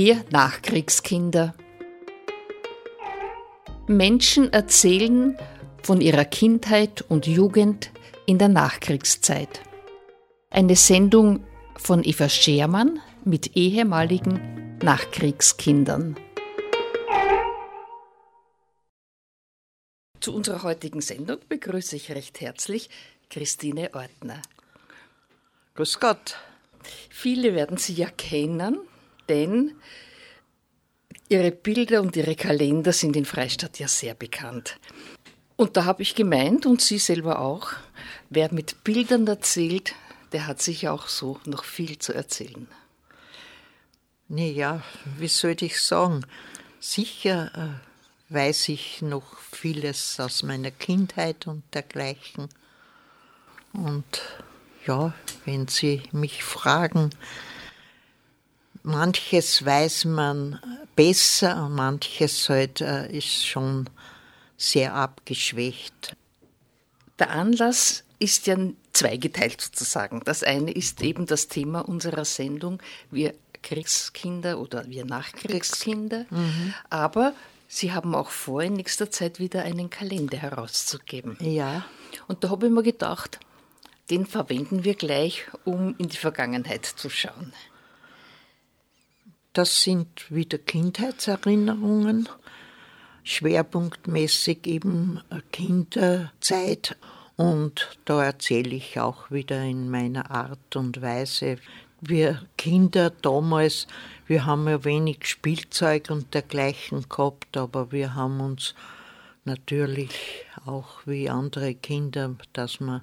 [0.00, 1.56] Wir Nachkriegskinder.
[3.88, 5.36] Menschen erzählen
[5.82, 7.90] von ihrer Kindheit und Jugend
[8.24, 9.60] in der Nachkriegszeit.
[10.50, 11.42] Eine Sendung
[11.76, 16.16] von Eva Schermann mit ehemaligen Nachkriegskindern.
[20.20, 22.88] Zu unserer heutigen Sendung begrüße ich recht herzlich
[23.30, 24.42] Christine Ortner.
[25.74, 26.36] Grüß Gott.
[27.10, 28.78] Viele werden Sie ja kennen,
[29.28, 29.74] denn
[31.28, 34.78] Ihre Bilder und Ihre Kalender sind in Freistadt ja sehr bekannt.
[35.56, 37.72] Und da habe ich gemeint, und Sie selber auch,
[38.30, 39.94] wer mit Bildern erzählt,
[40.32, 42.68] der hat sich auch so noch viel zu erzählen.
[44.28, 44.82] Nee, ja,
[45.18, 46.24] wie soll ich sagen?
[46.80, 52.48] Sicher äh, weiß ich noch vieles aus meiner Kindheit und dergleichen.
[53.72, 54.22] Und
[54.86, 57.10] ja, wenn Sie mich fragen,
[58.82, 60.60] manches weiß man
[60.96, 63.88] besser, manches halt, äh, ist schon
[64.56, 66.16] sehr abgeschwächt.
[67.18, 68.56] Der Anlass ist ja
[68.92, 70.22] zweigeteilt sozusagen.
[70.24, 76.26] Das eine ist eben das Thema unserer Sendung, wir Kriegskinder oder wir Nachkriegskinder.
[76.30, 76.74] Mhm.
[76.90, 77.34] Aber
[77.70, 81.36] Sie haben auch vor, in nächster Zeit wieder einen Kalender herauszugeben.
[81.40, 81.84] Ja.
[82.26, 83.40] Und da habe ich mir gedacht,
[84.10, 87.52] den verwenden wir gleich, um in die Vergangenheit zu schauen.
[89.58, 92.28] Das sind wieder Kindheitserinnerungen,
[93.24, 95.20] schwerpunktmäßig eben
[95.50, 96.96] Kinderzeit.
[97.34, 101.56] Und da erzähle ich auch wieder in meiner Art und Weise.
[102.00, 103.88] Wir Kinder damals,
[104.28, 108.76] wir haben ja wenig Spielzeug und dergleichen gehabt, aber wir haben uns
[109.44, 110.12] natürlich
[110.66, 113.02] auch wie andere Kinder, dass wir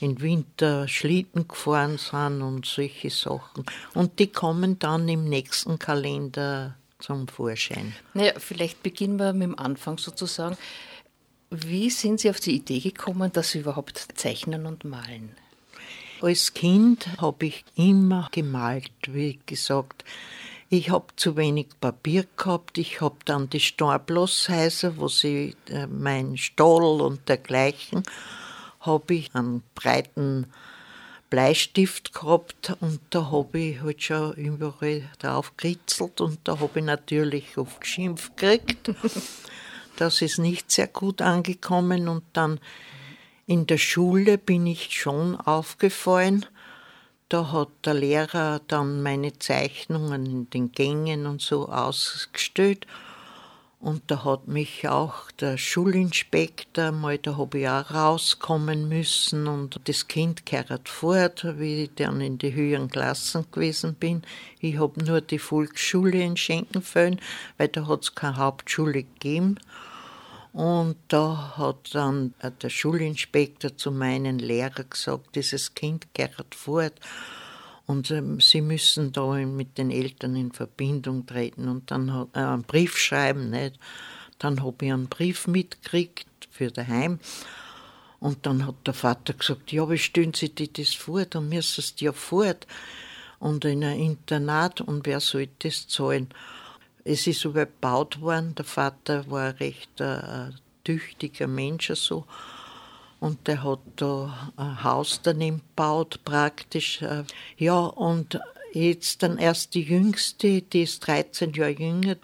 [0.00, 3.64] im Winter Schlitten gefahren sind und solche Sachen.
[3.94, 7.94] Und die kommen dann im nächsten Kalender zum Vorschein.
[8.14, 10.56] Naja, vielleicht beginnen wir mit dem Anfang sozusagen.
[11.50, 15.30] Wie sind Sie auf die Idee gekommen, dass Sie überhaupt zeichnen und malen?
[16.20, 20.04] Als Kind habe ich immer gemalt, wie gesagt.
[20.68, 22.76] Ich habe zu wenig Papier gehabt.
[22.76, 28.02] Ich habe dann die Starbloshäuser, wo sie äh, mein Stall und dergleichen
[28.88, 30.46] habe ich einen breiten
[31.30, 36.84] Bleistift gehabt und da habe ich halt schon überall drauf gekritzelt und da habe ich
[36.84, 38.90] natürlich oft geschimpft gekriegt.
[39.96, 42.58] das ist nicht sehr gut angekommen und dann
[43.46, 46.46] in der Schule bin ich schon aufgefallen.
[47.28, 52.86] Da hat der Lehrer dann meine Zeichnungen in den Gängen und so ausgestellt
[53.80, 59.80] und da hat mich auch der Schulinspektor mal, da habe ich auch rauskommen müssen und
[59.84, 64.22] das Kind kehrt fort, wie ich dann in die höheren Klassen gewesen bin.
[64.58, 67.20] Ich habe nur die Volksschule in Schenkenfeld,
[67.56, 69.60] weil da hat es keine Hauptschule gegeben.
[70.52, 76.94] Und da hat dann der Schulinspektor zu meinen Lehrer gesagt, dieses Kind kehrt fort
[77.88, 82.40] und ähm, sie müssen da mit den Eltern in Verbindung treten und dann hat, äh,
[82.40, 83.48] einen Brief schreiben.
[83.48, 83.78] Nicht?
[84.38, 87.18] Dann habe ich einen Brief mitgekriegt für daheim.
[88.20, 91.24] Und dann hat der Vater gesagt, ja, wie stellen Sie dir das vor?
[91.24, 92.66] Dann müssen Sie ja fort.
[93.38, 96.28] Und in ein Internat, und wer soll das zahlen?
[97.04, 98.54] Es ist überbaut worden.
[98.54, 100.50] Der Vater war ein recht äh,
[100.84, 102.26] tüchtiger Mensch, so.
[103.20, 107.02] Und der hat da ein Haus daneben gebaut, praktisch.
[107.02, 107.24] Äh,
[107.56, 108.38] ja, und
[108.72, 112.16] jetzt dann erst die Jüngste, die ist 13 Jahre jünger,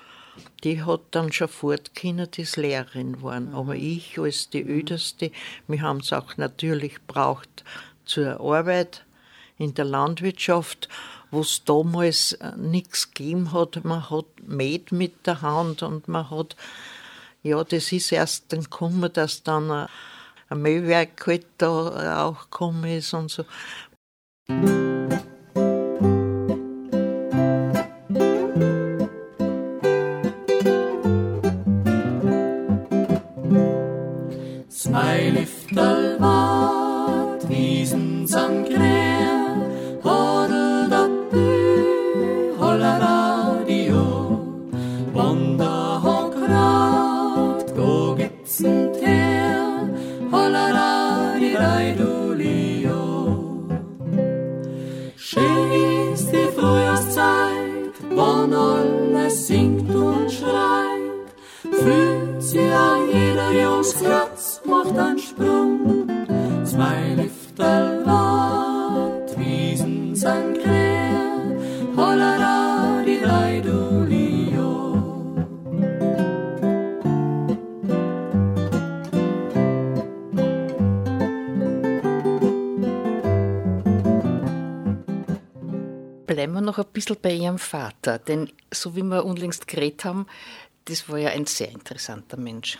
[0.62, 3.50] die hat dann schon fortgekommen, die ist Lehrerin geworden.
[3.50, 3.54] Mhm.
[3.54, 5.30] Aber ich als die Öderste,
[5.66, 7.64] wir haben es auch natürlich braucht
[8.04, 9.04] zur Arbeit
[9.58, 10.88] in der Landwirtschaft,
[11.30, 13.84] wo es damals äh, nichts gegeben hat.
[13.84, 16.56] Man hat mäht mit der Hand und man hat,
[17.42, 19.86] ja, das ist erst dann gekommen, dass dann äh,
[20.54, 23.44] Müllwerk halt auch gekommen ist und so.
[87.04, 90.26] Bisschen bei Ihrem Vater, denn so wie wir unlängst geredet haben,
[90.86, 92.78] das war ja ein sehr interessanter Mensch.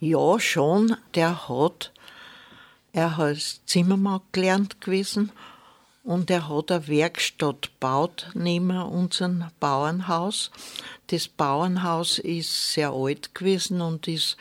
[0.00, 0.96] Ja, schon.
[1.14, 1.92] Der hat,
[2.92, 5.32] er hat Zimmermann gelernt gewesen
[6.02, 10.50] und er hat eine Werkstatt gebaut neben unserem Bauernhaus.
[11.08, 14.36] Das Bauernhaus ist sehr alt gewesen und ist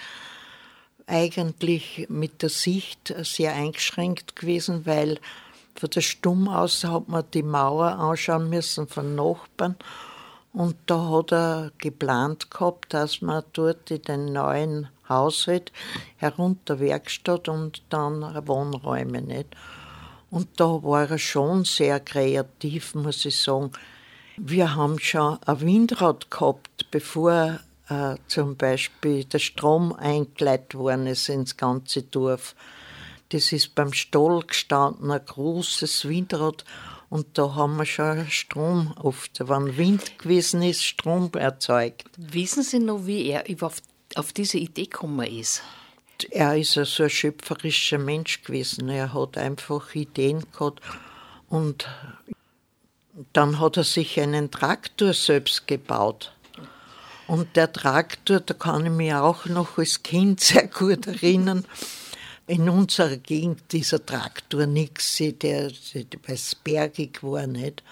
[1.07, 5.19] eigentlich mit der Sicht sehr eingeschränkt gewesen, weil
[5.75, 9.75] von der Stumm aus hat man die Mauer anschauen müssen von Nachbarn.
[10.53, 15.73] Und da hat er geplant gehabt, dass man dort in den neuen Haushalt
[16.15, 19.49] herunter Werkstatt und dann Wohnräume nicht.
[20.31, 23.71] Und da war er schon sehr kreativ, muss ich sagen.
[24.37, 31.29] Wir haben schon ein Windrad gehabt, bevor äh, zum Beispiel der Strom eingeleitet worden ist
[31.29, 32.55] ins ganze Dorf.
[33.35, 36.63] Das ist beim Stall gestanden, ein großes Windrad.
[37.09, 42.05] Und da haben wir schon Strom oft, wenn Wind gewesen ist, Strom erzeugt.
[42.15, 43.81] Wissen Sie noch, wie er auf,
[44.15, 45.63] auf diese Idee gekommen ist?
[46.31, 48.87] Er ist ja so ein schöpferischer Mensch gewesen.
[48.87, 50.79] Er hat einfach Ideen gehabt.
[51.49, 51.89] Und
[53.33, 56.31] dann hat er sich einen Traktor selbst gebaut.
[57.27, 61.65] Und der Traktor, da kann ich mich auch noch als Kind sehr gut erinnern.
[62.47, 65.71] In unserer Gegend dieser Traktor nichts, der, der
[66.27, 67.83] ist bergig war nicht.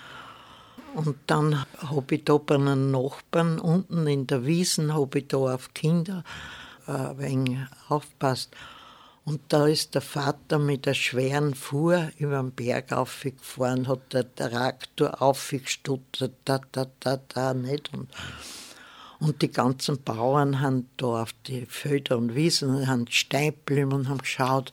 [0.94, 5.38] Und dann habe ich da bei einem Nachbarn unten in der Wiesen, habe ich da
[5.38, 6.24] auf Kinder
[6.88, 8.56] äh, ein aufpasst.
[9.26, 14.36] Und da ist der Vater mit der schweren Fuhr über den Berg aufgefahren, hat der
[14.36, 17.94] Traktor aufgestuttert, da, da, da, da, nicht.
[17.94, 18.10] Und
[19.24, 24.18] und die ganzen Bauern haben da auf die Felder und Wiesen, haben Steinblühen und haben
[24.18, 24.72] geschaut.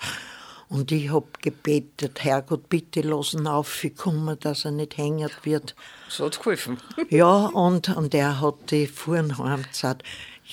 [0.69, 5.77] Und ich hab gebetet, Herrgott, bitte losen aufkommen, dass er nicht hängert wird.
[6.09, 6.79] So hat's geholfen.
[7.11, 9.35] ja, und, und er hat die Fuhren
[9.69, 10.03] gesagt,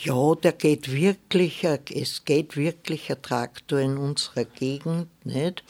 [0.03, 5.63] ja, der geht wirklich, es geht wirklich ein Traktor in unserer Gegend, nicht?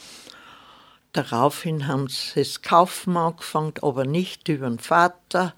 [1.12, 5.54] Daraufhin haben sie es kaufen angefangen, aber nicht über den Vater,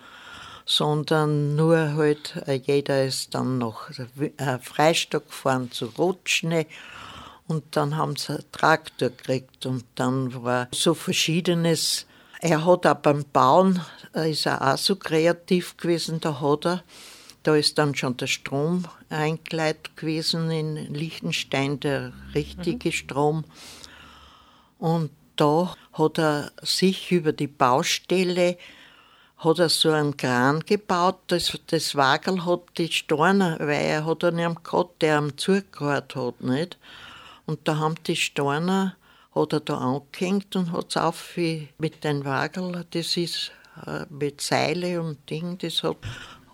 [0.71, 6.65] sondern nur halt, äh, jeder ist dann noch äh, Freistock gefahren zu Rutschne
[7.49, 12.07] und dann haben sie einen Traktor gekriegt und dann war so verschiedenes.
[12.41, 13.81] Er hat auch beim Bauen,
[14.15, 16.85] äh, ist er auch so kreativ gewesen, da hat er,
[17.43, 22.93] da ist dann schon der Strom eingeleitet gewesen in Liechtenstein, der richtige mhm.
[22.93, 23.45] Strom.
[24.79, 28.57] Und da hat er sich über die Baustelle
[29.43, 34.23] hat er so einen Kran gebaut, das, das Wagel hat die Steine, weil er hat
[34.23, 36.79] einen nicht gehabt, der ihm zugehört hat, nicht?
[37.47, 38.97] Und da haben die Steine,
[39.35, 43.53] hat er da angehängt und hat es auf wie mit den Wagel, das ist
[43.87, 45.97] äh, mit Seile und Ding, das hat,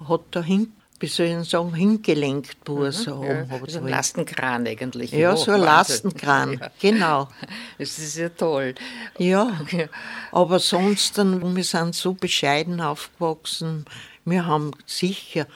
[0.08, 5.12] hat da hinten wie soll ich sagen, hingelenkt, er so ja, So ein Lastenkran eigentlich.
[5.12, 6.70] Ja, oh, so ein Lastenkran, ja.
[6.80, 7.28] genau.
[7.78, 8.74] Das ist ja toll.
[9.18, 9.60] Ja,
[10.32, 13.84] aber sonst, wir sind so bescheiden aufgewachsen.
[14.24, 15.46] Wir haben sicher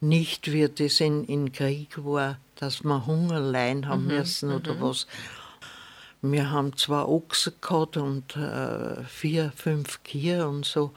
[0.00, 4.82] nicht, wie das in, in Krieg war, dass wir Hungerlein haben mhm, müssen oder mhm.
[4.82, 5.06] was.
[6.22, 10.92] Wir haben zwei Ochsen gehabt und äh, vier, fünf Kühe und so.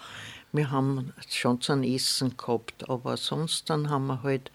[0.52, 4.52] Wir haben schon zum Essen gehabt, aber sonst dann haben wir halt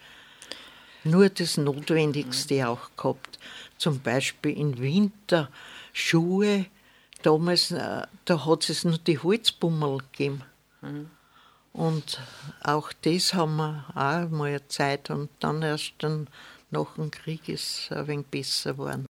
[1.05, 3.39] nur das Notwendigste auch gehabt.
[3.79, 5.51] Zum Beispiel im Winter
[5.93, 6.67] Schuhe.
[7.23, 10.43] Damals, äh, da hat es nur die Holzbummel gegeben.
[10.83, 11.11] Mhm.
[11.73, 12.21] Und
[12.63, 16.29] auch das haben wir auch mal eine Zeit und dann erst dann
[16.71, 19.07] nach dem Krieg ist es ein wenig besser geworden.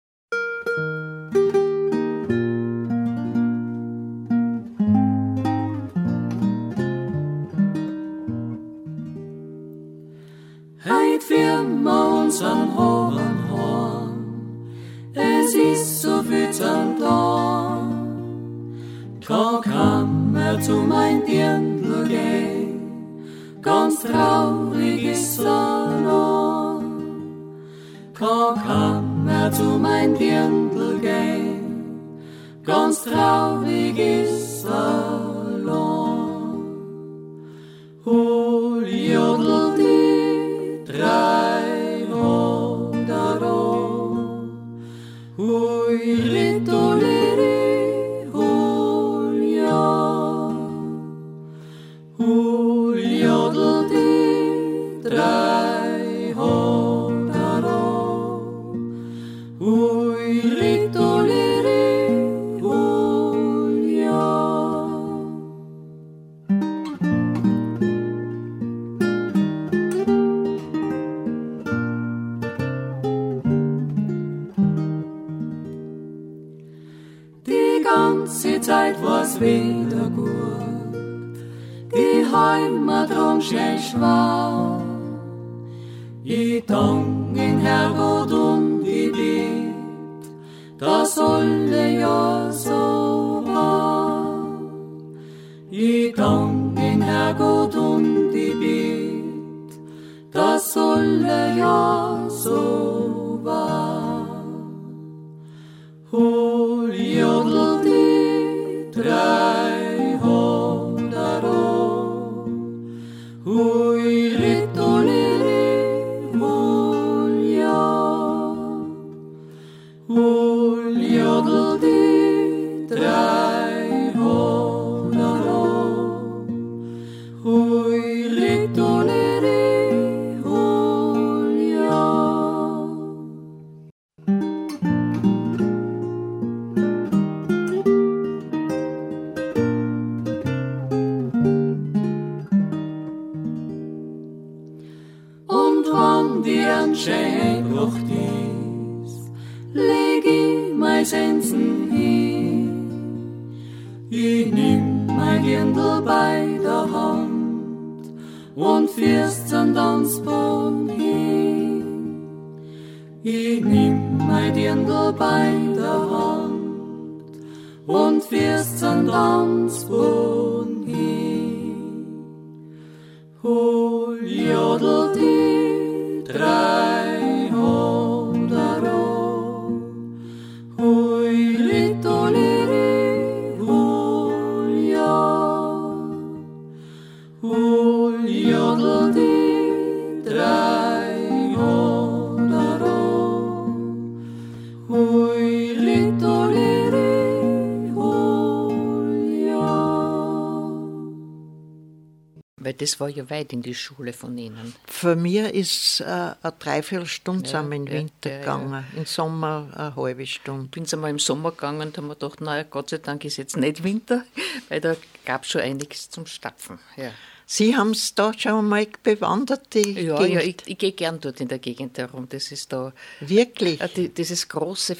[202.90, 204.74] Das war ja weit in die Schule von Ihnen.
[204.86, 208.84] Für mich ist äh, eine Dreiviertelstunde Ja, sind wir in den ja, Winter ja, gegangen,
[208.96, 210.68] im Sommer eine halbe Stunde.
[210.68, 213.56] bin einmal im Sommer gegangen und haben mir gedacht, naja, Gott sei Dank ist jetzt
[213.56, 214.24] nicht Winter,
[214.68, 216.78] weil da gab es schon einiges zum Stapfen.
[216.96, 217.12] Ja,
[217.52, 220.34] Sie haben es da schon mal bewandert, die ja, Gegend?
[220.34, 222.28] ja ich, ich gehe gern dort in der Gegend herum.
[222.28, 223.80] Das ist da Wirklich?
[223.80, 224.96] äh, die, dieses große,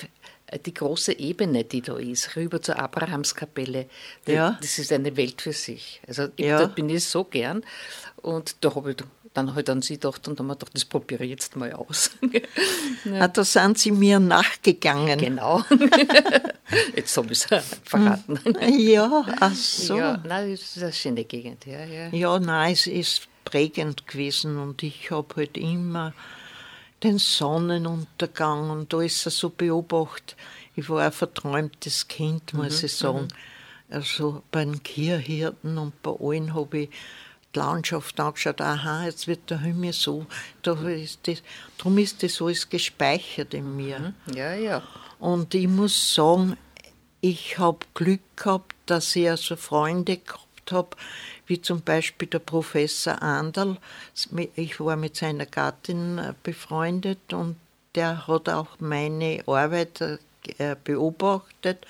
[0.67, 3.87] die große Ebene, die da ist, rüber zur Abrahamskapelle.
[4.27, 4.59] Ja.
[4.61, 6.01] Das ist eine Welt für sich.
[6.09, 6.59] Also Ja.
[6.59, 7.63] dort bin ich so gern.
[8.23, 8.97] Und da habe ich
[9.33, 11.73] dann halt an Sie gedacht und dann habe ich gedacht, das probiere ich jetzt mal
[11.73, 12.11] aus.
[13.19, 15.19] Ah, da sind Sie mir nachgegangen.
[15.19, 15.63] genau.
[16.97, 18.39] jetzt habe ich es verraten.
[18.79, 19.97] Ja, ach so.
[19.97, 21.65] Ja, Ja, nein, das ist eine schöne Gegend.
[21.67, 22.39] Ja, ja.
[22.39, 26.13] nein, es ist prägend gewesen und ich habe halt immer
[27.03, 30.37] den Sonnenuntergang und alles so beobachtet.
[30.77, 33.29] Ich war ein verträumtes Kind, muss ich sagen.
[33.89, 36.91] Also bei den Kirchhirten und bei allen habe ich
[37.55, 38.61] die Landschaft angeschaut.
[38.61, 40.27] Aha, jetzt wird der Himmel so.
[40.63, 41.43] Da ist das,
[41.77, 44.15] darum ist das alles gespeichert in mir.
[44.35, 44.83] Ja, ja.
[45.19, 46.57] Und ich muss sagen,
[47.21, 50.97] ich habe Glück gehabt, dass ich also Freunde gehabt habe,
[51.47, 53.77] wie zum Beispiel der Professor Anderl.
[54.55, 57.57] Ich war mit seiner Gattin äh, befreundet und
[57.95, 61.87] der hat auch meine Arbeit äh, beobachtet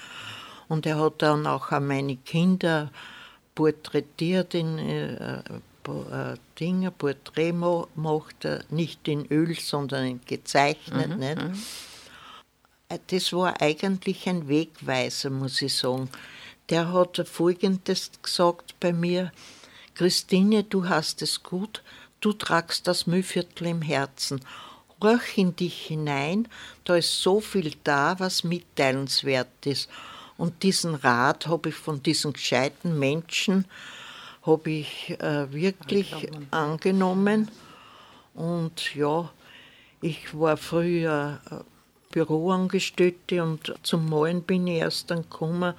[0.69, 2.91] und er hat dann auch meine Kinder
[3.55, 5.43] porträtiert in äh,
[5.89, 11.19] äh, Dinge, Porträt macht er nicht in Öl, sondern in gezeichnet.
[11.19, 11.39] nicht?
[12.89, 16.09] Äh, Das war eigentlich ein Wegweiser, muss ich sagen.
[16.71, 19.33] Der hat Folgendes gesagt bei mir:
[19.95, 21.83] Christine, du hast es gut,
[22.21, 24.41] du tragst das Mühviertel im Herzen.
[25.03, 26.47] Horch in dich hinein,
[26.85, 29.89] da ist so viel da, was mitteilenswert ist.
[30.37, 33.65] Und diesen Rat habe ich von diesen gescheiten Menschen
[34.43, 37.49] habe ich äh, wirklich angenommen.
[38.35, 39.31] Und ja,
[40.01, 41.57] ich war früher äh,
[42.11, 45.75] Büroangestellte und zum Malen bin ich erst dann gekommen,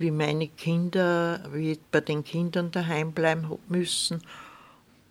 [0.00, 4.22] wie meine Kinder, wie ich bei den Kindern daheim bleiben hab müssen.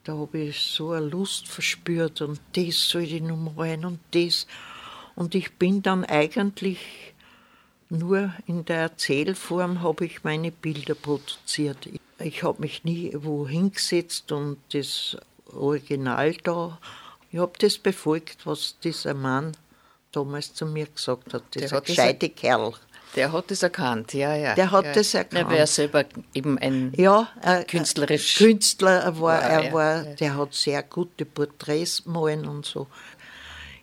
[0.03, 4.47] Da habe ich so eine Lust verspürt und das soll ich noch malen und das.
[5.15, 6.79] Und ich bin dann eigentlich
[7.89, 11.87] nur in der Erzählform habe ich meine Bilder produziert.
[12.19, 15.17] Ich, habe mich nie wo hingesetzt und das
[15.53, 16.79] Original da.
[17.31, 19.51] Ich habe das befolgt, was dieser Mann
[20.11, 21.43] damals zu mir gesagt hat.
[21.53, 22.73] Der Dieser hat das- gescheite Kerl.
[23.15, 24.55] Der hat das erkannt, ja, ja.
[24.55, 24.93] Der hat ja.
[24.93, 25.49] das erkannt.
[25.49, 28.37] Er wäre selber eben ein Ja, äh, Künstlerisch.
[28.37, 30.13] Künstler er war, War er er, war, ja.
[30.15, 32.87] der hat sehr gute Porträts malen und so.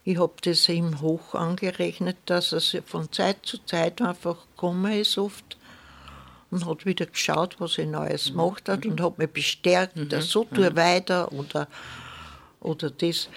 [0.05, 5.19] Ich habe das ihm hoch angerechnet, dass er von Zeit zu Zeit einfach gekommen ist
[5.19, 5.57] oft
[6.53, 10.77] und hat wieder geschaut, was er Neues gemacht hat und hat mich bestärkt, so tue
[10.77, 11.67] weiter oder,
[12.61, 13.29] oder das,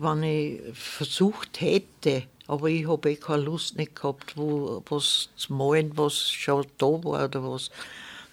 [0.00, 5.52] wenn ich versucht hätte, aber ich habe eh keine Lust nicht gehabt, wo, was zu
[5.54, 7.70] malen, was schon da war oder was.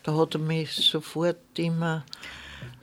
[0.04, 2.06] Da hat er mich sofort immer,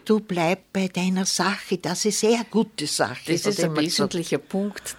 [0.06, 3.20] du bleib bei deiner Sache, das ist eh eine gute Sache.
[3.32, 3.86] Das ist ein immer gesagt.
[3.86, 4.96] wesentlicher Punkt.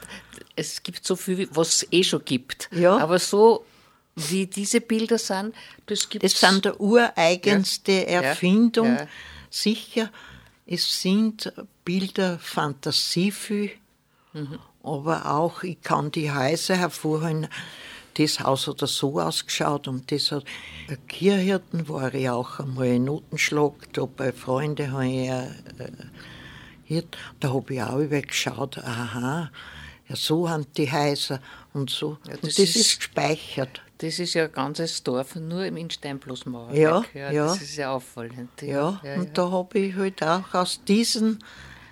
[0.55, 2.69] Es gibt so viel, was es eh schon gibt.
[2.71, 2.97] Ja.
[2.97, 3.65] Aber so
[4.15, 5.55] wie diese Bilder sind,
[5.87, 8.21] das gibt Das sind der ureigenste Ja.
[8.21, 8.95] Erfindung.
[8.95, 9.07] Ja.
[9.49, 10.11] Sicher,
[10.67, 11.51] es sind
[11.83, 13.71] Bilder fantasievoll,
[14.33, 14.59] Mhm.
[14.87, 17.47] Aber auch, ich kann die Häuser hervorholen,
[18.17, 20.43] das Haus hat so ausgeschaut und das hat.
[20.87, 25.47] Bei Kirchhirten war ich auch einmal in Notenschlag, da bei Freunden habe ich äh,
[26.85, 29.51] Hirt, da habe ich auch über geschaut, aha,
[30.07, 31.41] ja, so haben die Häuser
[31.73, 32.17] und so.
[32.25, 33.81] Ja, und das das ist- ist gespeichert.
[33.99, 37.13] Das ist ja ein ganzes Dorf, nur im Insteinbloßmauerwerk.
[37.15, 37.53] Ja, Das ja.
[37.55, 38.61] ist ja auffallend.
[38.61, 41.43] Ja, ja, und da habe ich halt auch aus diesen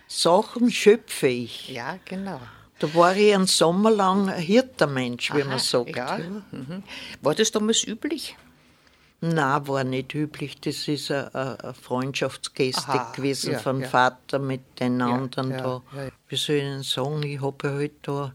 [0.07, 1.69] Sachen schöpfe ich.
[1.69, 2.39] ja, genau.
[2.79, 5.95] Da war ich einen Sommer lang ein Hirtermensch, wie man Aha, sagt.
[5.95, 6.17] Ja.
[6.17, 6.83] Mhm.
[7.21, 8.35] War das damals üblich?
[9.21, 10.59] Nein, war nicht üblich.
[10.59, 13.87] Das ist eine, Freundschaftsgeste Aha, gewesen ja, vom ja.
[13.87, 15.81] Vater mit den anderen ja, da.
[16.27, 18.33] Wie soll ich denn sagen, ich habe halt da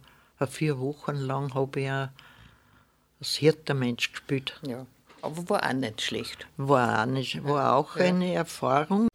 [0.48, 4.58] vier Wochen lang habe ich als Hirtermensch gespielt.
[4.66, 4.86] Ja.
[5.22, 6.46] Aber war auch nicht schlecht.
[6.56, 9.08] War auch, nicht, war auch eine Erfahrung.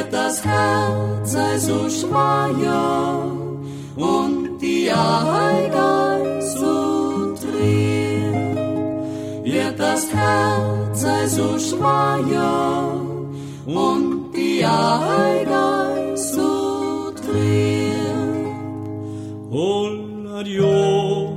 [0.00, 3.22] Wird das Herz also schwer, ja,
[3.96, 8.56] und die Eiger so trieb.
[9.44, 12.94] Wird das Herz also schwer, ja,
[13.66, 18.46] und die Eiger so trieb.
[19.50, 21.29] Holla diodel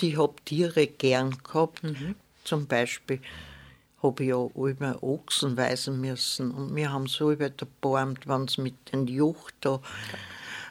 [0.00, 1.82] Und ich habe Tiere gern gehabt.
[1.82, 2.14] Mhm.
[2.44, 3.20] Zum Beispiel
[4.02, 6.52] habe ich ja immer Ochsen weisen müssen.
[6.52, 9.80] Und wir haben so über der Barmt, wenn sie mit den Jucht da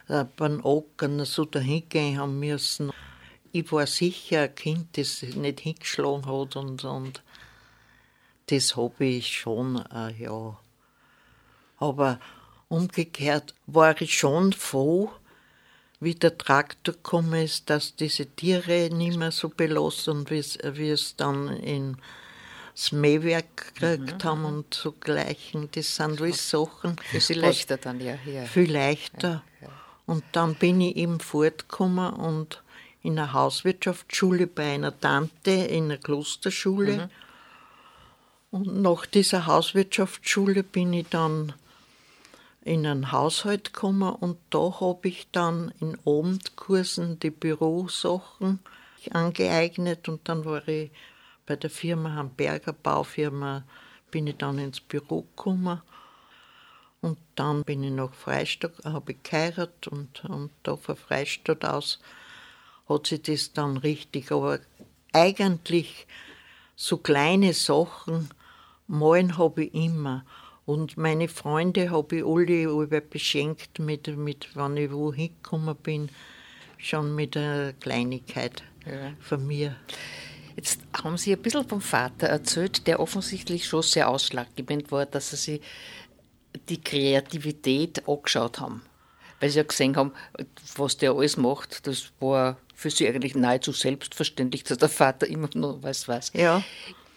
[0.08, 2.90] äh, beim Ackern so dahin gehen haben müssen.
[3.52, 7.22] Ich war sicher ein Kind, das sich nicht hingeschlagen hat und, und
[8.46, 10.58] das habe ich schon, äh, ja.
[11.78, 12.18] Aber
[12.68, 15.10] umgekehrt war ich schon froh,
[16.00, 20.88] wie der Traktor gekommen ist, dass diese Tiere nicht mehr so belassen, wie es, wie
[20.88, 21.98] es dann in
[22.74, 25.68] das Mähwerk gekriegt haben und so gleichen.
[25.72, 26.96] Das sind alles Sachen.
[27.12, 28.14] Was leichter dann, ja.
[28.24, 28.44] ja.
[28.44, 29.42] Viel leichter.
[30.06, 32.62] Und dann bin ich eben fortgekommen und
[33.02, 37.10] in einer Hauswirtschaftsschule bei einer Tante in einer Klosterschule.
[38.50, 41.52] Und nach dieser Hauswirtschaftsschule bin ich dann
[42.62, 48.60] in einen Haushalt gekommen und da habe ich dann in Abendkursen die Bürosachen
[49.10, 50.90] angeeignet und dann war ich
[51.46, 53.64] bei der Firma Hamburger Baufirma,
[54.10, 55.80] bin ich dann ins Büro gekommen
[57.00, 61.98] und dann bin ich nach Freistadt, habe ich geheiratet und, und da von Freistadt aus
[62.88, 64.58] hat sich das dann richtig, aber
[65.12, 66.06] eigentlich
[66.76, 68.28] so kleine Sachen
[68.86, 70.24] malen habe ich immer.
[70.70, 76.10] Und meine Freunde habe ich alle über beschenkt, mit, mit, wenn ich wo hingekommen bin,
[76.78, 79.12] schon mit einer Kleinigkeit Ja.
[79.20, 79.74] von mir.
[80.54, 85.30] Jetzt haben Sie ein bisschen vom Vater erzählt, der offensichtlich schon sehr ausschlaggebend war, dass
[85.30, 85.60] Sie sich
[86.68, 88.82] die Kreativität angeschaut haben.
[89.40, 90.12] Weil Sie ja gesehen haben,
[90.76, 95.48] was der alles macht, das war für Sie eigentlich nahezu selbstverständlich, dass der Vater immer
[95.54, 96.30] nur was weiß.
[96.34, 96.62] Ja,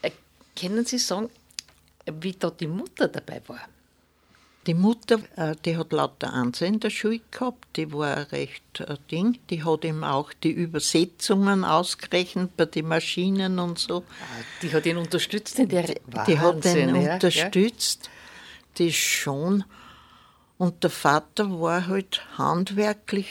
[0.01, 0.09] Äh,
[0.59, 1.29] Können Sie sagen,
[2.05, 3.61] wie da die Mutter dabei war?
[4.67, 8.95] die Mutter, äh, die hat lauter Anse in der Schule gehabt, die war recht äh,
[9.11, 14.03] Ding, die hat ihm auch die Übersetzungen ausgerechnet bei den Maschinen und so.
[14.61, 18.09] Die hat ihn unterstützt in der Die hat ihn Wahnsinn, ja, unterstützt,
[18.77, 19.63] das schon.
[20.57, 23.27] Und der Vater war halt handwerklich,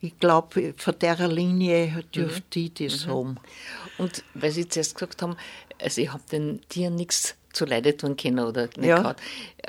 [0.00, 3.36] ich glaube, von der Linie dürfte ich das haben.
[3.36, 4.04] Ja.
[4.04, 5.36] Und weil Sie zuerst gesagt haben,
[5.80, 8.98] also ich habe den Tieren nichts zu Leide tun können oder nicht Ja.
[8.98, 9.20] gehabt,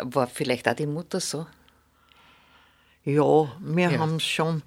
[0.01, 1.45] war vielleicht auch die Mutter so?
[3.05, 3.99] Ja, wir Ja.
[3.99, 4.63] haben es schon.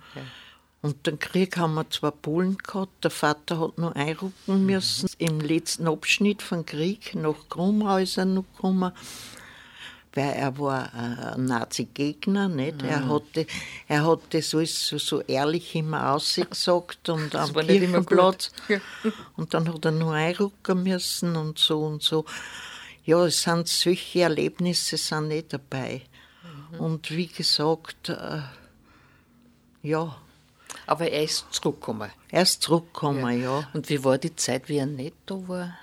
[0.83, 3.03] Und den Krieg haben wir zwei Polen gehabt.
[3.03, 5.09] Der Vater hat noch einrücken müssen.
[5.19, 8.93] Im letzten Abschnitt vom Krieg nach Krummau ist er noch gekommen,
[10.15, 12.49] weil er war ein Nazi-Gegner.
[12.49, 12.83] Nicht?
[12.83, 13.47] Er, hatte,
[13.89, 18.09] er hat das alles so, so ehrlich immer ausgesagt und am war nicht immer gut.
[18.09, 18.53] Kirchenplatz.
[18.69, 18.79] Ja.
[19.37, 22.27] Und dann hat er nur einrücken müssen und so und so.
[23.07, 26.03] Ja, es sind solche Erlebnisse sind nicht dabei.
[26.79, 28.43] Und wie gesagt, äh,
[29.83, 30.17] ja,
[30.87, 32.11] Aber er ist zurückgekommen.
[32.31, 33.69] er ist zurückgekommen, ja.
[33.73, 35.79] Und wie war die Zeit, wie er nicht da war?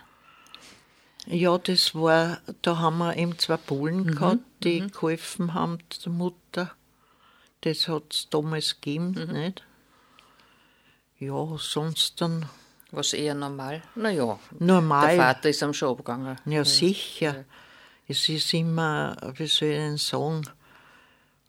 [1.26, 6.12] Ja, das war, da haben wir eben zwei Polen Mhm, gehabt, die geholfen haben der
[6.12, 6.72] Mutter.
[7.62, 9.34] Das hat es damals gegeben, Mhm.
[9.34, 9.64] nicht?
[11.20, 12.50] Ja, sonst dann
[12.96, 13.82] Was eher normal?
[13.96, 15.08] Naja, normal.
[15.08, 16.38] der Vater ist am schon abgegangen.
[16.46, 17.44] Ja, sicher.
[18.08, 20.44] Es ist immer, wie soll ich denn sagen,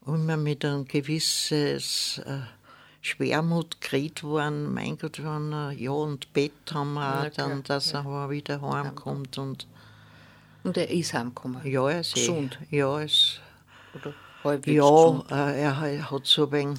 [0.06, 2.40] immer mit einem gewisses äh,
[3.02, 4.72] Schwermut geredet worden.
[4.72, 8.30] Mein Gott, wenn er, ja, und Bett haben wir Ja, auch dann, dass er aber
[8.30, 9.36] wieder heimkommt.
[9.36, 9.66] Und
[10.62, 11.60] Und er ist heimgekommen.
[11.66, 12.58] ja, er ist eh- Gesund.
[12.70, 13.40] Ja, es,
[13.94, 15.30] Oder halbwegs ja gesund.
[15.30, 16.78] äh, er hat- hat so ein wenig,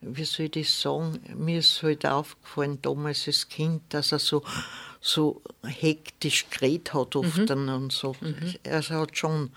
[0.00, 4.42] wie soll ich das sagen, mir ist halt aufgefallen damals als Kind, dass er so,
[5.00, 7.46] so hektisch geredet hat oft Mhm.
[7.46, 8.16] dann und so.
[8.62, 9.50] Er hat schon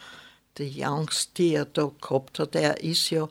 [0.58, 2.56] die Angst, die er da gehabt hat.
[2.56, 3.28] Er ist ja,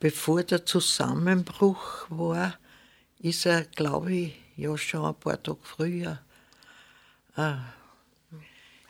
[0.00, 2.54] bevor der Zusammenbruch war,
[3.20, 6.18] ist er, glaube ich, ja schon ein paar Tage früher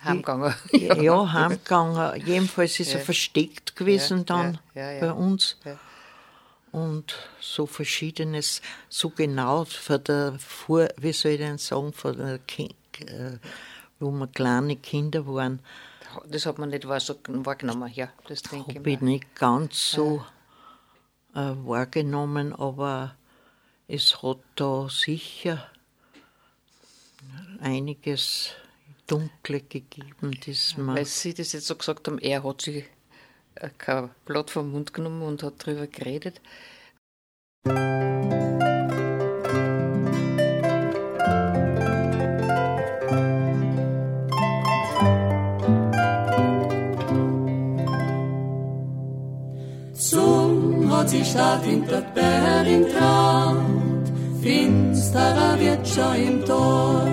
[0.02, 0.54] Heimgegangen.
[0.72, 2.26] ja, heimgegangen.
[2.26, 5.00] Jedenfalls ist er versteckt gewesen Ja, dann ja, ja, ja.
[5.00, 5.56] bei uns.
[6.74, 12.38] Und so verschiedenes, so genau von der, Vor, wie soll ich denn sagen, von der
[12.40, 12.74] kind,
[13.06, 13.38] äh,
[14.00, 15.60] wo wir kleine Kinder waren,
[16.28, 17.90] Das hat man nicht wahr- so wahrgenommen.
[17.94, 19.08] Ja, das denke habe ich ich mir.
[19.12, 20.24] nicht ganz so
[21.34, 23.14] äh, wahrgenommen, aber
[23.88, 25.66] es hat da sicher
[27.60, 28.50] einiges
[29.06, 32.84] Dunkle gegeben, das man Weil Sie das jetzt so gesagt haben, er hat sich
[33.78, 36.40] kein Blatt vom Mund genommen und hat darüber geredet.
[49.94, 54.12] Zum hat die Stadt hinter Bering traut,
[54.42, 57.08] finsterer wird schon im Tor.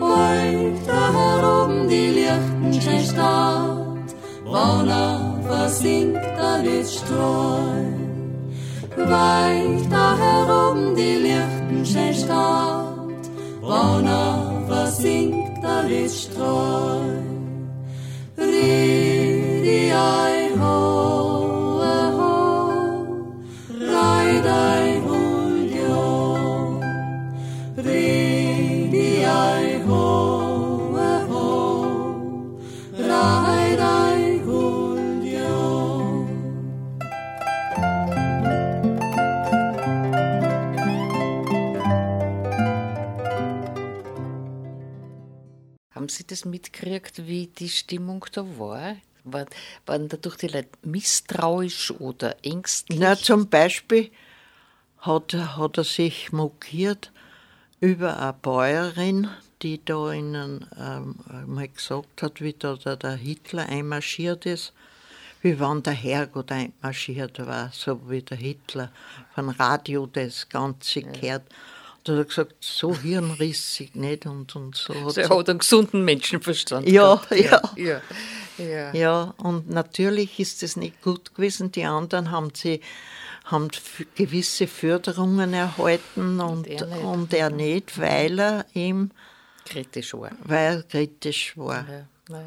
[0.00, 3.77] Euch da heroben die Lichtenstein Stadt,
[4.50, 7.84] Bonner versinkt alles Streu.
[8.96, 13.24] Weich da heroben die Lichtenstein Stadt,
[13.60, 17.00] Bonner versinkt alles Streu.
[18.38, 20.97] Ridi ei ho,
[46.08, 48.96] Haben Sie das mitgekriegt, wie die Stimmung da war?
[49.24, 49.44] War,
[49.84, 52.98] waren dadurch die Leute misstrauisch oder ängstlich?
[52.98, 54.10] Na, zum Beispiel
[55.00, 57.12] hat, hat er sich mokiert
[57.80, 59.28] über eine Bäuerin,
[59.60, 61.16] die da ihnen ähm,
[61.46, 64.72] mal gesagt hat, wie da der, der Hitler einmarschiert ist,
[65.42, 68.90] wie wann der Herrgott einmarschiert war, so wie der Hitler
[69.34, 71.40] von Radio das Ganze ja.
[72.08, 74.94] Da hat er gesagt, so hirnrissig nicht und, und so.
[74.94, 76.88] Hat so, er hat einen gesunden Menschenverstand.
[76.88, 77.60] Ja, ja.
[77.76, 78.00] ja.
[78.56, 78.92] Ja.
[78.92, 81.70] ja, und natürlich ist es nicht gut gewesen.
[81.70, 82.80] Die anderen haben sie
[83.44, 83.68] haben
[84.14, 87.04] gewisse Förderungen erhalten und, und, er, nicht.
[87.04, 89.10] und er nicht, weil er ihm
[89.64, 90.32] kritisch war.
[90.44, 91.86] Weil er kritisch war.
[91.88, 92.42] Ja, ja.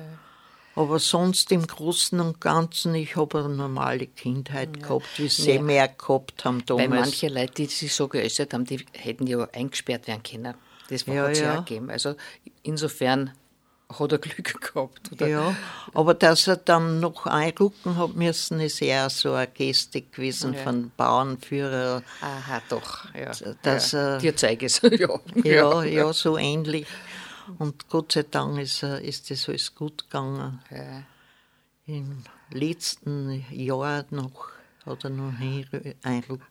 [0.75, 4.87] Aber sonst im Großen und Ganzen, ich habe eine normale Kindheit ja.
[4.87, 5.61] gehabt, wie sie ja.
[5.61, 6.89] mehr gehabt haben damals.
[6.89, 10.53] Weil manche Leute, die sich so geäußert haben, die hätten ja eingesperrt werden können.
[10.89, 11.55] Das ja, hat es ja.
[11.57, 11.89] gegeben.
[11.89, 12.15] Also
[12.63, 13.31] insofern
[13.99, 15.11] hat er Glück gehabt.
[15.11, 15.27] Oder?
[15.27, 15.55] Ja,
[15.93, 20.59] aber dass er dann noch einrücken hat müssen, ist eher so eine Geste gewesen ja.
[20.61, 22.03] von Bauernführer.
[22.21, 23.05] Aha, doch.
[23.13, 23.31] Ja.
[23.61, 23.99] Dass ja.
[23.99, 24.81] Er, Dir zeige es.
[24.83, 25.19] ja.
[25.43, 26.87] ja, ja, so ähnlich.
[27.59, 30.59] Und Gott sei Dank ist, ist das alles gut gegangen.
[30.69, 31.03] Ja.
[31.85, 34.49] Im letzten Jahr noch
[34.85, 35.95] hat er noch einrücken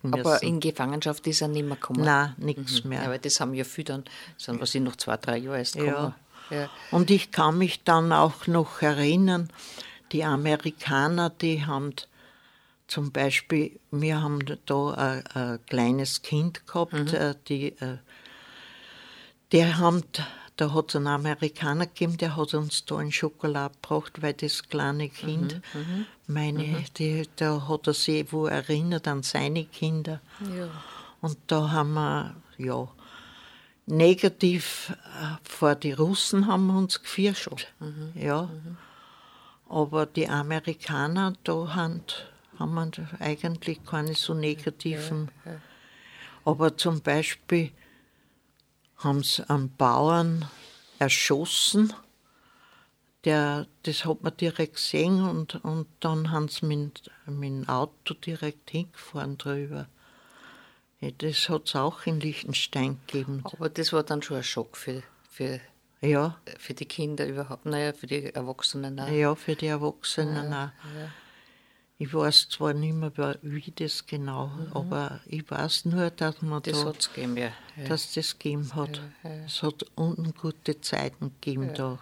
[0.03, 0.15] müssen.
[0.15, 2.05] Aber in Gefangenschaft ist er nicht mehr gekommen?
[2.05, 2.91] Nein, nichts mhm.
[2.91, 3.03] mehr.
[3.03, 4.05] Aber das haben ja viele dann,
[4.37, 6.15] sind was ich noch zwei, drei Jahre erst gekommen.
[6.51, 6.57] Ja.
[6.57, 6.71] ja.
[6.91, 9.49] Und ich kann mich dann auch noch erinnern,
[10.13, 11.95] die Amerikaner, die haben
[12.87, 17.09] zum Beispiel, wir haben da ein, ein kleines Kind gehabt, mhm.
[17.09, 17.99] Äh, die, äh,
[19.53, 20.03] die haben
[20.61, 24.69] da hat es einen Amerikaner gegeben, der hat uns da einen Schokolade gebracht, weil das
[24.69, 26.85] kleine Kind, mhm, mhm meine, mhm.
[26.97, 30.21] die, da hat er sich wo erinnert an seine Kinder.
[30.57, 30.69] Ja.
[31.21, 32.89] Und da haben wir, ja,
[33.87, 37.73] negativ äh, vor die Russen haben wir uns gefürchtet.
[37.81, 38.13] Mhm.
[38.15, 38.43] Ja.
[38.43, 38.77] Mhm.
[39.69, 42.03] Aber die Amerikaner, da haben,
[42.59, 45.31] haben wir eigentlich keine so negativen.
[45.45, 45.59] Ja, ja.
[46.45, 47.71] Aber zum Beispiel
[49.01, 50.49] haben sie einen Bauern
[50.99, 51.93] erschossen.
[53.25, 58.15] Der, das hat man direkt gesehen und, und dann haben sie mit, mit dem Auto
[58.15, 59.89] direkt hingefahren drüber.
[61.19, 63.43] Das hat es auch in Liechtenstein gegeben.
[63.45, 65.61] Aber das war dann schon ein Schock für, für,
[66.01, 66.39] ja.
[66.59, 69.09] für die Kinder überhaupt, naja, für die Erwachsenen auch.
[69.09, 70.99] Ja, für die Erwachsenen ja, auch.
[70.99, 71.11] Ja.
[72.03, 74.73] Ich weiß zwar nicht mehr, wie das genau, mhm.
[74.73, 77.51] aber ich weiß nur, dass man das da, gegeben, ja.
[77.87, 79.03] dass das gegeben hat.
[79.23, 79.45] Ja, ja.
[79.45, 81.99] Es hat ungute Zeiten gegeben da,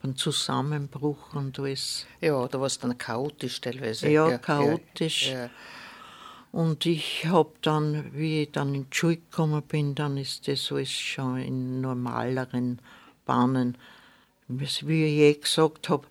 [0.00, 2.06] beim Zusammenbruch und alles.
[2.20, 4.08] Ja, da war es dann chaotisch teilweise.
[4.08, 5.34] Ja, chaotisch.
[6.52, 10.70] Und ich habe dann, wie ich dann in die Schule gekommen bin, dann ist das
[10.70, 12.78] alles schon in normaleren
[13.26, 13.76] Bahnen.
[14.46, 16.06] Wie ich eh gesagt habe,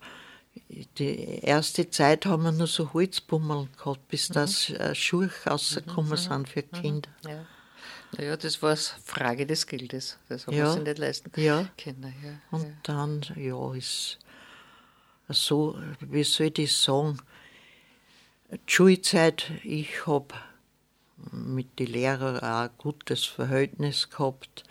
[0.68, 4.34] die erste Zeit haben wir nur so Holzbummeln gehabt, bis mhm.
[4.34, 6.16] das äh, Schuhe rausgekommen mhm.
[6.16, 6.80] sind für mhm.
[6.80, 7.10] Kinder.
[7.26, 7.46] Ja.
[8.16, 10.18] Naja, das war eine Frage des Geldes.
[10.28, 10.74] Das haben ja.
[10.74, 11.68] wir nicht leisten ja.
[11.76, 12.14] können.
[12.22, 12.40] Ja.
[12.50, 12.72] Und ja.
[12.84, 14.18] dann, ja, ist
[15.28, 17.18] so, wie soll ich sagen,
[18.50, 20.34] die Schulzeit, ich habe
[21.32, 24.64] mit den Lehrern auch ein gutes Verhältnis gehabt.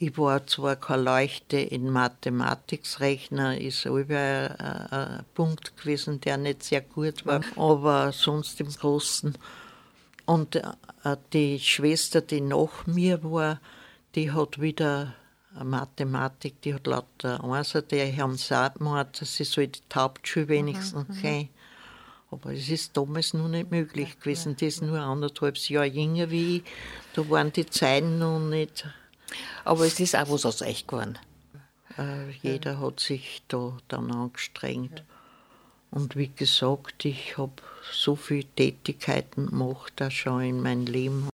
[0.00, 4.54] Ich war zwar kein Leuchte in Mathematiksrechner, ist über
[4.90, 9.36] ein Punkt gewesen, der nicht sehr gut war, aber sonst im Großen.
[10.24, 13.60] Und äh, die Schwester, die nach mir war,
[14.14, 15.14] die hat wieder
[15.64, 18.78] Mathematik, die hat lauter Einser, die haben gesagt,
[19.16, 21.48] sie soll die Hauptschule wenigstens mhm, gehen.
[22.30, 24.54] Aber es ist damals noch nicht möglich gewesen.
[24.54, 26.62] Die ist nur anderthalb Jahre jünger wie ich.
[27.14, 28.86] Da waren die Zeiten noch nicht
[29.64, 31.18] aber es ist auch was aus euch geworden.
[31.96, 35.02] Äh, jeder hat sich da dann angestrengt.
[35.90, 37.62] Und wie gesagt, ich habe
[37.92, 41.28] so viele Tätigkeiten gemacht, auch schon in meinem Leben.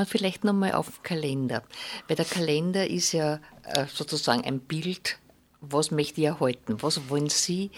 [0.00, 1.62] Wir vielleicht nochmal auf den Kalender.
[2.08, 5.18] Weil der Kalender ist ja äh, sozusagen ein Bild,
[5.60, 6.82] was möchte ich erhalten?
[6.82, 7.70] Was wollen Sie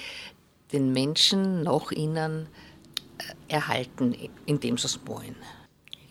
[0.73, 2.47] den Menschen nach Ihnen
[3.49, 4.15] äh, erhalten,
[4.47, 5.37] indem Sie es wollen?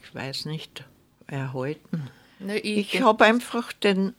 [0.04, 0.84] Ich weiß nicht,
[1.28, 2.10] erhalten.
[2.39, 4.13] Na, Ich habe einfach den,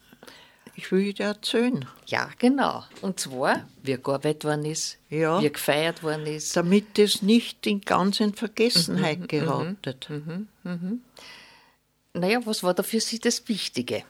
[0.75, 2.85] ich will dir erzählen, ja, genau.
[3.03, 5.43] Und zwar, wie gearbeitet worden ist, Ja.
[5.43, 6.57] wie gefeiert worden ist.
[6.57, 10.09] damit es nicht in ganz in Vergessenheit geratet.
[12.15, 14.05] Naja, was war da für Sie das Wichtige?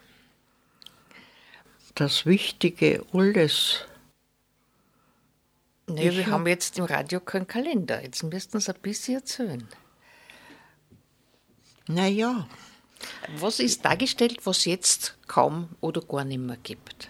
[1.94, 3.84] Das Wichtige, alles.
[5.86, 8.02] Naja, Ich wir hab- haben jetzt im Radio keinen Kalender.
[8.02, 9.68] Jetzt müssten Sie ein bisschen erzählen.
[11.86, 12.48] Naja,
[13.36, 17.08] Was ist dargestellt, was jetzt kaum oder gar nicht mehr gibt?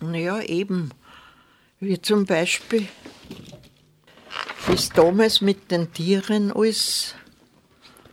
[0.00, 0.90] naja, eben.
[1.80, 2.86] Wie zum Beispiel,
[4.68, 7.14] bis damals mit den Tieren alles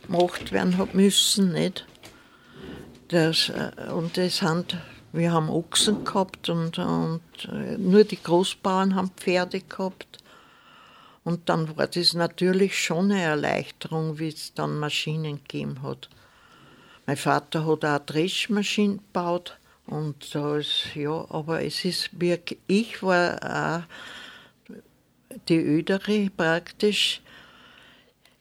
[0.06, 1.86] gemacht werden hat müssen, nicht?
[3.08, 4.76] Das, äh, und das sind,
[5.12, 10.18] wir haben Ochsen gehabt und, und äh, nur die Großbauern haben Pferde gehabt.
[11.22, 16.10] Und dann war das natürlich schon eine Erleichterung, wie es dann Maschinen gegeben hat.
[17.06, 22.58] Mein Vater hat auch eine Dreschmaschine gebaut und da ist, ja, aber es ist wirklich,
[22.66, 27.20] ich war auch die Ödere praktisch.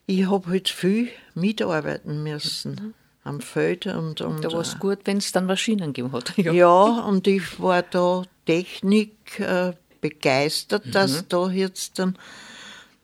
[0.05, 5.17] Ich habe halt viel mitarbeiten müssen am Feld und, und Da war es gut, wenn
[5.17, 6.33] es dann Maschinen gegeben hat.
[6.37, 12.17] ja, und ich war da Technik äh, begeistert, dass da jetzt dann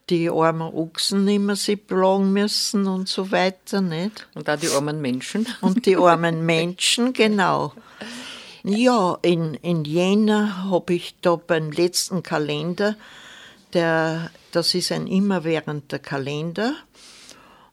[0.10, 4.28] die armen Ochsen mehr sich plagen müssen und so weiter, nicht?
[4.34, 5.48] Und auch die armen Menschen.
[5.62, 7.74] Und die armen Menschen, genau.
[8.64, 12.96] Ja, in, in Jena habe ich da beim letzten Kalender,
[13.74, 16.76] der, das ist ein immerwährender Kalender,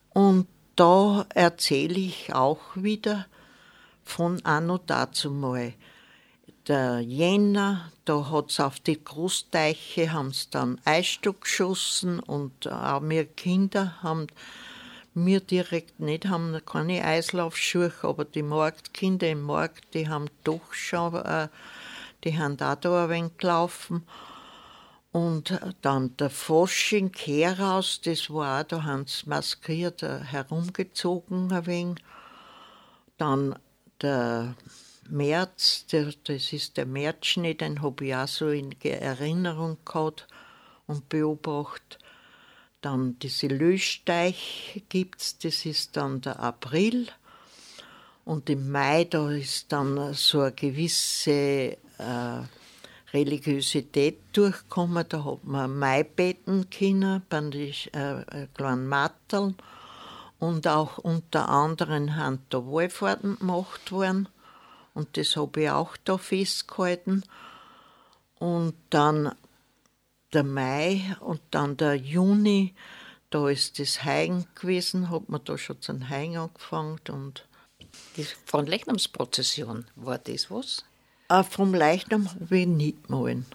[0.09, 3.25] und da erzähle ich auch wieder
[4.03, 5.73] von anno dazu mal.
[6.67, 13.01] Der Jänner, da hat es auf die Großteiche, haben sie dann Eisstock geschossen und auch
[13.03, 14.27] wir Kinder haben,
[15.13, 21.15] wir direkt nicht, haben keine Eislaufschuhe, aber die Marktkinder im Markt, die haben doch schon,
[21.15, 21.47] äh,
[22.23, 24.03] die haben da da ein wenig gelaufen.
[25.17, 31.65] Und dann der Fasching heraus, das war auch, da haben sie maskiert äh, herumgezogen ein
[31.65, 32.03] wenig.
[33.17, 33.57] Dann
[33.99, 34.53] der
[35.09, 40.27] März, der, das ist der Märzschnee, den habe ich auch so in Erinnerung gehabt
[40.85, 41.97] und beobachtet.
[42.81, 47.07] Dann diese Löschteich gibt es, das ist dann der April.
[48.23, 51.31] Und im Mai, da ist dann so eine gewisse
[51.97, 52.43] äh,
[53.17, 55.05] Religiosität durchgekommen.
[55.09, 59.55] Da hat man Maibeten können, bei den äh, äh, kleinen Matteln.
[60.39, 64.29] Und auch unter anderem haben da Wallfahrten gemacht worden.
[64.93, 67.23] Und das habe ich auch da festgehalten.
[68.39, 69.33] Und dann
[70.33, 72.75] der Mai und dann der Juni,
[73.29, 76.99] da ist das Heigen gewesen, hat man da schon zum Heigen angefangen.
[77.09, 77.47] Und
[78.15, 80.83] Die Fronleichnamsprozession, war das was?
[81.29, 83.45] Äh, vom Leichnam habe ich nicht malen.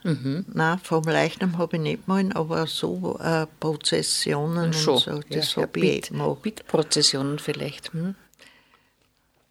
[0.52, 4.94] Nein, vom Leichnam habe ich nicht malen, aber so äh, Prozessionen und so,
[5.30, 6.42] das habe ich eh Bitt- gemacht.
[6.42, 7.92] Bittprozessionen vielleicht.
[7.92, 8.14] Hm?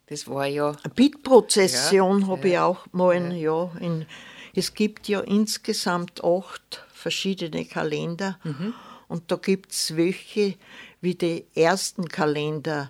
[0.08, 3.72] Das war ja, Bittprozession Ja, habe ich auch malen, ja.
[3.80, 4.06] in,
[4.54, 8.38] es gibt ja insgesamt acht verschiedene Kalender.
[9.08, 10.56] Und da gibt es welche,
[11.00, 12.90] wie die ersten Kalender,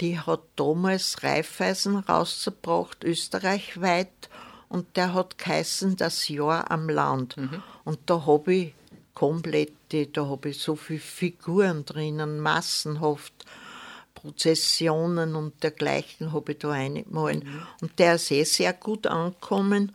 [0.00, 4.28] die hat damals Raiffeisen rausgebracht, österreichweit.
[4.68, 7.36] Und der hat geheißen Das Jahr am Land.
[7.84, 8.74] Und da habe ich
[9.14, 13.32] komplette, da habe ich so viele Figuren drinnen, massenhaft.
[14.14, 17.44] Prozessionen und dergleichen habe ich da eingemalt.
[17.80, 19.94] Und der ist eh sehr gut angekommen.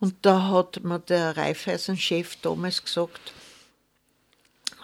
[0.00, 3.32] Und da hat mir der Raiffeisen-Chef damals gesagt,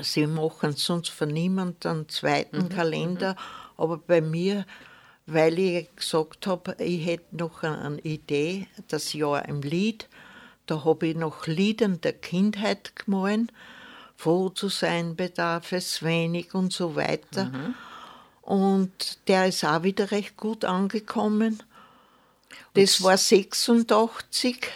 [0.01, 3.35] sie machen sonst für niemand einen zweiten Kalender,
[3.77, 4.65] aber bei mir,
[5.27, 10.09] weil ich gesagt habe, ich hätte noch eine Idee, das Jahr im Lied,
[10.67, 13.51] da habe ich noch Liedern der Kindheit gemahlen,
[14.17, 17.53] froh zu sein bedarf es wenig und so weiter.
[18.43, 21.63] Und der ist auch wieder recht gut angekommen.
[22.75, 24.69] Das war 86.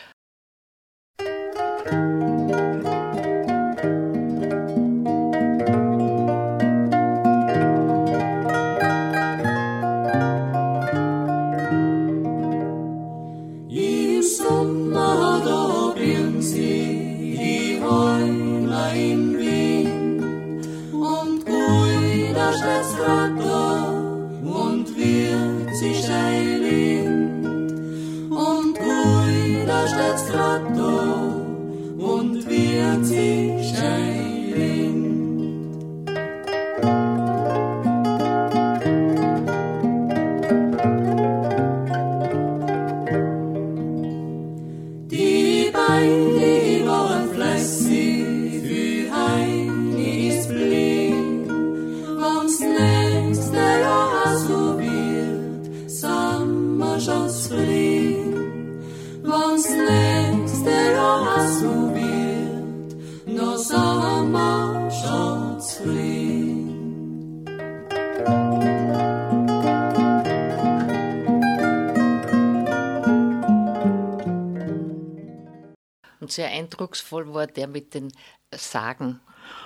[76.31, 78.13] Und sehr eindrucksvoll war der mit den
[78.55, 79.19] Sagen.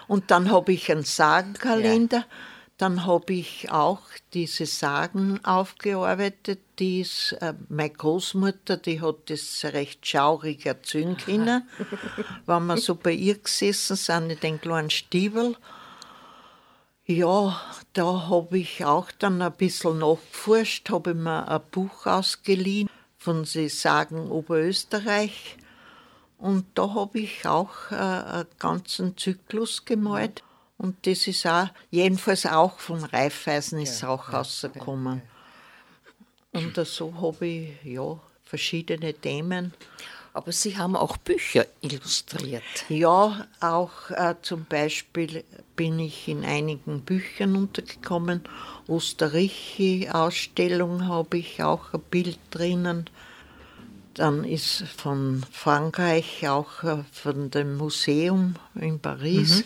[0.09, 2.25] Und dann habe ich einen Sagenkalender.
[2.79, 4.01] Dann habe ich auch
[4.33, 6.61] diese Sagen aufgearbeitet.
[6.79, 11.69] Die ist, äh, meine Großmutter, die hat das recht schaurig erzählen können.
[12.47, 15.59] Wenn wir so bei ihr gesessen sind, in den kleinen Stiefel.
[17.05, 17.61] Ja,
[17.93, 22.89] da habe ich auch dann ein bisschen nachgeforscht, habe mir ein Buch ausgeliehen
[23.19, 25.59] von Sie sagen Oberösterreich.
[26.39, 30.43] Und da habe ich auch äh, einen ganzen Zyklus gemalt.
[30.77, 35.23] Und das ist auch, jedenfalls auch von Raiffeisen ist es auch rausgekommen.
[36.53, 39.73] Und so habe ich ja verschiedene Themen.
[40.33, 42.65] Aber Sie haben auch Bücher illustriert.
[42.89, 45.45] Ja, auch äh, zum Beispiel
[45.77, 48.43] bin ich in einigen Büchern untergekommen.
[48.89, 53.09] Osterrichi-Ausstellung habe ich auch ein Bild drinnen.
[54.15, 59.65] Dann ist von Frankreich auch äh, von dem Museum in Paris.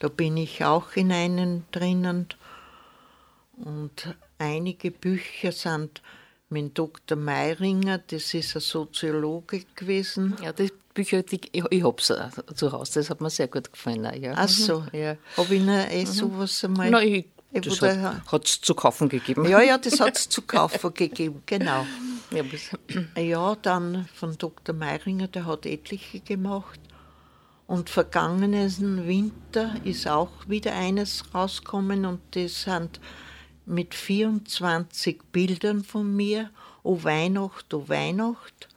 [0.00, 2.28] Da bin ich auch in einem drinnen.
[3.56, 6.02] Und einige Bücher sind
[6.48, 7.16] mit Dr.
[7.16, 10.36] Meiringer, das ist ein Soziologe gewesen.
[10.42, 12.14] Ja, die Bücher, die, ich, ich habe sie
[12.54, 14.06] zu Hause, das hat mir sehr gut gefallen.
[14.06, 14.34] auch, Ja.
[14.36, 15.16] Ach so, Ja.
[15.36, 17.02] habe ich Ihnen eh sowas einmal...
[17.04, 19.48] Ich, Ich das hat es zu kaufen gegeben.
[19.48, 21.86] Ja, ja, das hat es zu kaufen gegeben, genau.
[22.34, 22.42] Ja,
[23.22, 24.74] Ja, dann von Dr.
[24.74, 26.80] Meiringer, der hat etliche gemacht.
[27.66, 33.00] Und vergangenen Winter ist auch wieder eines rausgekommen und das sind
[33.64, 36.50] mit 24 Bildern von mir,
[36.82, 38.68] O Weihnacht, O Weihnacht.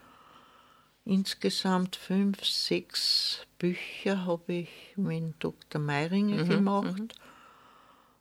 [1.03, 5.81] Insgesamt fünf, sechs Bücher habe ich mit Dr.
[5.81, 7.15] Meiringer gemacht.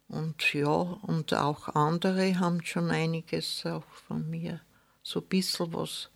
[0.08, 4.60] Und ja, und auch andere haben schon einiges auch von mir,
[5.06, 6.10] so ein bisschen was.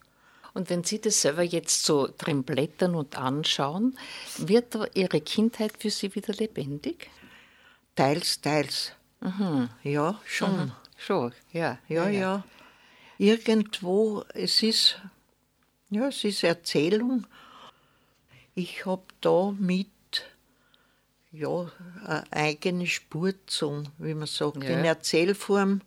[0.53, 3.97] Und wenn Sie das selber jetzt so drin blättern und anschauen,
[4.37, 7.09] wird Ihre Kindheit für Sie wieder lebendig?
[7.95, 8.93] Teils, teils.
[9.85, 10.73] Ja, schon.
[10.97, 11.79] Schon, ja.
[11.87, 12.45] Ja, ja.
[13.17, 15.01] Irgendwo, es ist,
[15.91, 17.29] ja, es ist Erzählung.
[18.57, 19.89] Ich habe da mit,
[21.31, 21.71] ja,
[22.05, 24.65] eine eigene Spur gezogen, wie man sagt.
[24.65, 24.71] Ja.
[24.71, 25.81] In Erzählform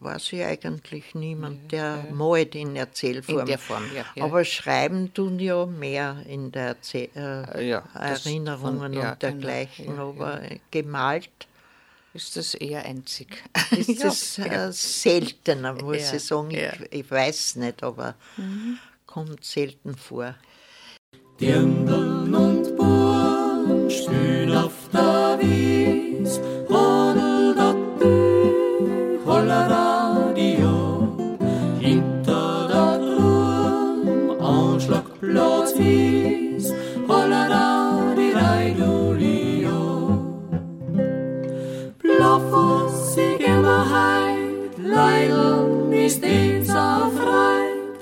[0.00, 3.40] weiß ich eigentlich niemand, der malt in Erzählform.
[3.40, 4.24] In der Form, ja, ja.
[4.24, 9.22] Aber schreiben tun ja mehr in der Erzähl äh, Ja, das Erinnerungen von- ja, und
[9.22, 9.86] dergleichen.
[9.86, 10.40] genau, ja, aber
[10.70, 11.30] gemalt
[12.14, 13.42] Ist das eher einzig?
[13.76, 14.68] ist Ja, das ja.
[14.68, 16.50] äh, seltener, muss Ja, ich sagen.
[16.50, 16.72] ja.
[16.72, 18.14] Ich, ich weiß nicht, aber
[19.06, 20.34] kommt selten vor.
[21.40, 22.76] Dirndl und
[45.08, 47.98] heilen mis dins afraid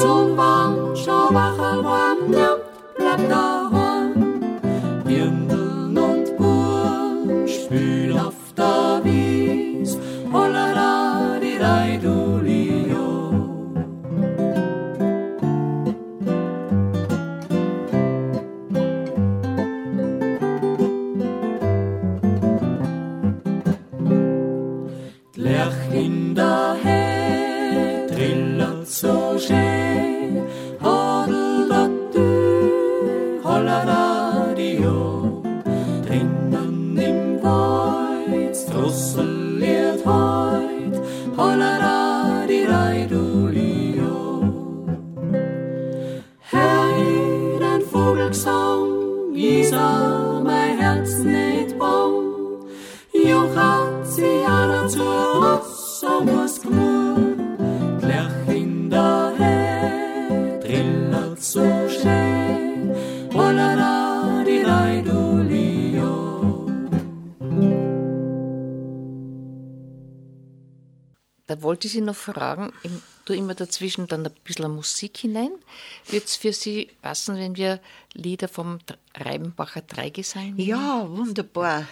[0.00, 2.57] zum bang schau wach am der
[71.78, 75.52] wollte ich Sie noch fragen, im, du immer dazwischen dann ein bisschen Musik hinein.
[76.08, 77.78] Wird es für Sie passen, wenn wir
[78.14, 78.80] Lieder vom
[79.14, 80.58] Reibenbacher Dreigesang nehmen?
[80.58, 81.86] Ja, wunderbar.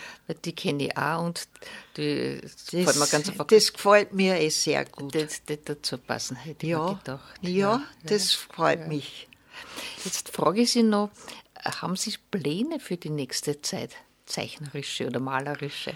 [0.44, 1.46] Die kenne ich auch und
[1.96, 3.46] die Das, gefällt mir ganz einfach.
[3.46, 5.14] das gefällt mir eh sehr gut.
[5.14, 7.38] das, das dazu passen, hätte ich mir ja, gedacht.
[7.42, 9.28] ja, das freut mich.
[10.04, 11.10] Jetzt frage ich Sie noch,
[11.64, 13.92] haben Sie Pläne für die nächste Zeit?
[14.26, 15.94] Zeichnerische oder malerische?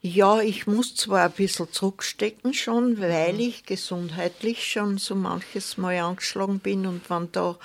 [0.00, 3.00] Ja, ich muss zwar ein bisschen zurückstecken schon, Mhm.
[3.00, 7.56] weil ich gesundheitlich schon so manches Mal angeschlagen bin und wenn da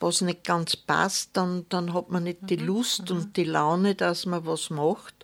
[0.00, 2.46] was nicht ganz passt, dann, dann hat man nicht Mhm.
[2.46, 5.14] die Lust und die Laune, dass man was macht.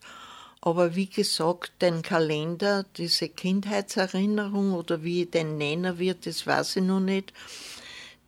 [0.61, 6.77] Aber wie gesagt, den Kalender, diese Kindheitserinnerung oder wie ich den nennen wird, das weiß
[6.77, 7.33] ich noch nicht,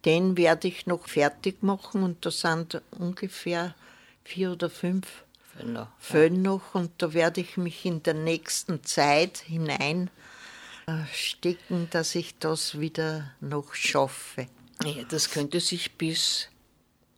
[0.04, 3.74] den werde ich noch fertig machen und da sind ungefähr
[4.24, 5.23] vier oder fünf
[5.58, 5.86] Genau.
[5.98, 10.10] Föhn noch und da werde ich mich in der nächsten Zeit hinein
[10.86, 14.46] äh, stecken, dass ich das wieder noch schaffe.
[14.84, 16.48] Ja, das könnte sich bis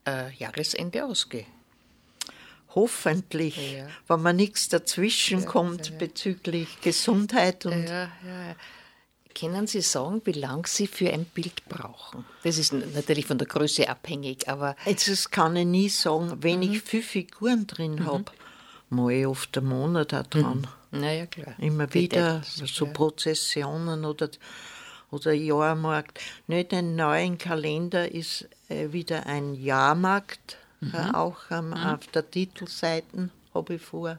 [0.07, 1.47] äh, Jahresende ausgehen.
[2.75, 3.87] Hoffentlich, Ja.
[4.07, 8.55] wenn mir nichts dazwischen kommt bezüglich Gesundheit und Ja, ja.
[9.39, 12.25] Können Sie sagen, wie lange Sie für ein Bild brauchen?
[12.43, 16.63] Das ist natürlich von der Größe abhängig, aber jetzt das kann ich nie sagen, wenn
[16.63, 18.25] ich viele Figuren drin habe,
[18.89, 20.67] mal ich oft einen Monat auch dran.
[20.91, 21.55] naja, klar.
[21.59, 22.93] Immer wieder etwas, so ja.
[22.93, 24.31] Prozessionen oder,
[25.11, 26.19] oder Jahrmarkt.
[26.47, 33.29] Nicht ein neuen Kalender ist äh, wieder ein Jahrmarkt, äh, auch ähm, auf der Titelseite
[33.53, 34.19] habe ich vor.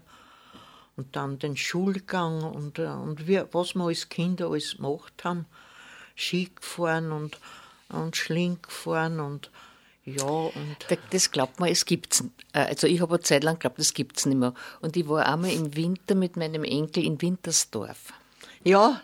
[0.98, 5.46] Und dann den Schulgang und, äh, und wir, was wir als Kinder alles gemacht haben.
[6.16, 7.38] Ski gefahren und,
[7.90, 9.52] und Schlink gefahren und
[10.04, 12.22] ja, und Da- Das glaubt man, es gibt's.
[12.22, 14.54] n- äh, Also ich habe eine Zeit lang geglaubt, das gibt's nicht mehr.
[14.82, 18.14] Und ich war einmal im Winter mit meinem Enkel in Wintersdorf.
[18.64, 19.02] ja,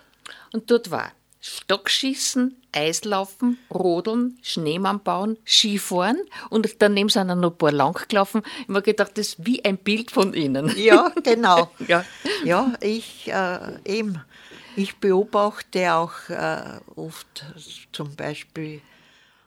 [0.53, 1.11] Und dort war
[1.45, 6.17] Stockschießen, Eislaufen, Rodeln, Schneemann bauen, Skifahren
[6.49, 8.43] und daneben sind dann noch ein paar lang gelaufen.
[8.45, 10.73] Ich habe mir gedacht, das ist wie ein Bild von ihnen.
[10.77, 11.69] Ja, genau.
[11.87, 12.05] Ja.
[12.45, 14.21] ja ich äh, eben.
[14.77, 17.45] Ich beobachte auch äh, oft
[17.91, 18.81] zum Beispiel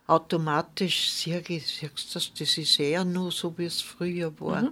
[0.07, 4.71] automatisch, ich, siehst du das, das ist eher nur so, wie es früher war.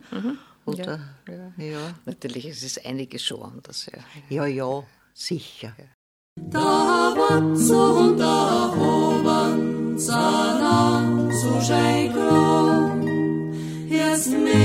[0.67, 1.01] Oder,
[1.57, 3.91] ja, Natürlich ist es einiges schon anders.
[3.91, 3.99] Ja.
[4.29, 5.75] ja, ja, sicher.
[6.37, 13.03] Da wat so und da hoban sana so scheikrom
[13.89, 14.64] Jetzt mich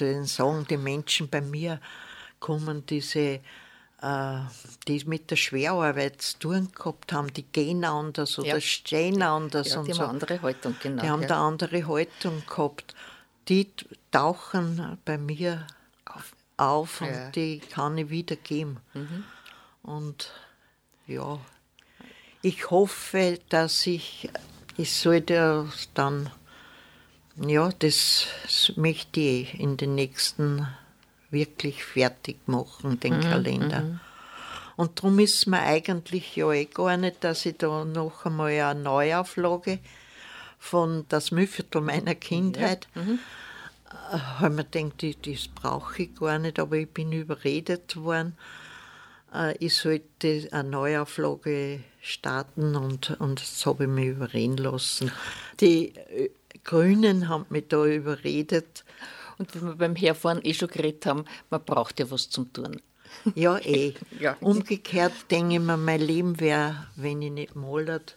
[0.00, 1.80] soll ich sagen, die Menschen bei mir
[2.40, 3.40] kommen diese
[4.02, 4.38] äh,
[4.88, 8.60] die mit der Schwerarbeit zu tun gehabt haben, die gehen anders oder Ja.
[8.60, 10.02] stehen anders Ja, und die haben so.
[10.04, 11.02] eine andere Haltung, genau.
[11.02, 11.28] Die haben ja.
[11.28, 12.94] da andere Haltung gehabt.
[13.48, 13.70] Die
[14.10, 15.66] tauchen bei mir
[16.06, 16.32] Auf.
[16.56, 17.26] auf und Ja.
[17.26, 17.32] Mhm.
[17.32, 18.78] die kann ich wiedergeben.
[19.82, 20.32] Und
[21.06, 21.38] ja,
[22.40, 24.30] ich hoffe, dass ich,
[24.78, 26.30] ich sollte dann,
[27.36, 28.26] ja, das
[28.76, 30.66] möchte ich in den nächsten
[31.30, 34.00] wirklich fertig machen, den Mhm, Kalender.
[34.76, 38.80] Und darum ist mir eigentlich ja eh gar nicht, dass ich da noch einmal eine
[38.80, 39.78] Neuauflage
[40.58, 46.76] von Das Müllviertel meiner Kindheit äh, habe mir gedacht, das brauche ich gar nicht, aber
[46.76, 48.36] ich bin überredet worden,
[49.34, 55.12] äh, ich sollte eine Neuauflage starten und, und das habe ich mich überreden lassen.
[55.60, 56.30] Die äh,
[56.64, 58.84] Grünen haben mich da überredet,
[59.38, 62.80] Und wenn wir beim Herfahren eh schon geredet haben, man braucht ja was zum Tun.
[63.34, 63.94] ja eh.
[64.20, 64.36] Ja.
[64.40, 68.16] Umgekehrt denke ich mir, mein Leben wäre, wenn ich nicht malert,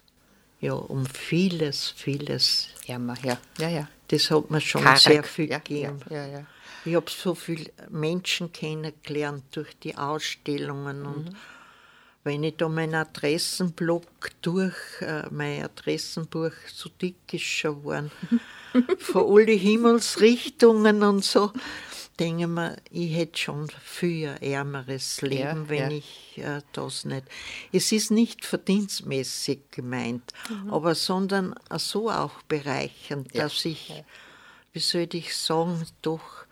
[0.59, 2.67] ja, um vieles, vieles.
[2.87, 3.69] Ja, ja, ja.
[3.69, 3.87] ja.
[4.09, 5.99] Das hat mir schon Karg, sehr viel ja, gegeben.
[6.09, 6.45] Ja, ja, ja.
[6.85, 11.05] Ich habe so viele Menschen kennengelernt durch die Ausstellungen Mhm.
[11.07, 11.35] und
[12.23, 14.05] wenn ich da meinen Adressenblock
[14.41, 18.11] durch, äh, mein Adressenbuch so dick ist schon geworden,
[18.99, 21.51] von alle Himmelsrichtungen und so,
[22.19, 25.97] denke ich mir, ich hätte schon viel ärmeres Leben, Ja, wenn ja.
[25.97, 27.23] ich äh, das nicht.
[27.71, 30.31] Es ist nicht verdienstmäßig gemeint,
[30.69, 33.37] aber sondern so auch bereichernd, Mhm.
[33.37, 33.91] Ja, dass ich,
[34.73, 36.45] wie soll ich sagen, doch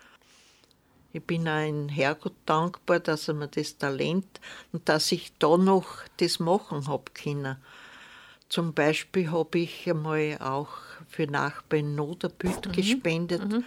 [1.13, 4.39] ich bin auch Herrgott dankbar, dass er mir das Talent
[4.71, 5.87] und dass ich da noch
[6.17, 7.57] das machen habe können.
[8.49, 10.69] Zum Beispiel habe ich einmal auch
[11.07, 13.63] für Nachbarn in Not ein Bild gespendet.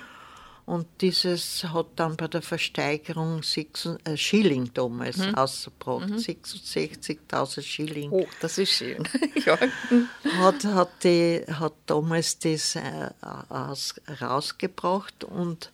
[0.66, 6.08] Und dieses hat dann bei der Versteigerung sechs, äh, Schilling damals ausgebracht.
[6.08, 9.06] 66.000 Schilling Oh, das ist schön.
[9.44, 9.58] ja.
[10.38, 13.10] hat, hat, die, hat damals das äh,
[13.50, 15.70] aus, rausgebracht und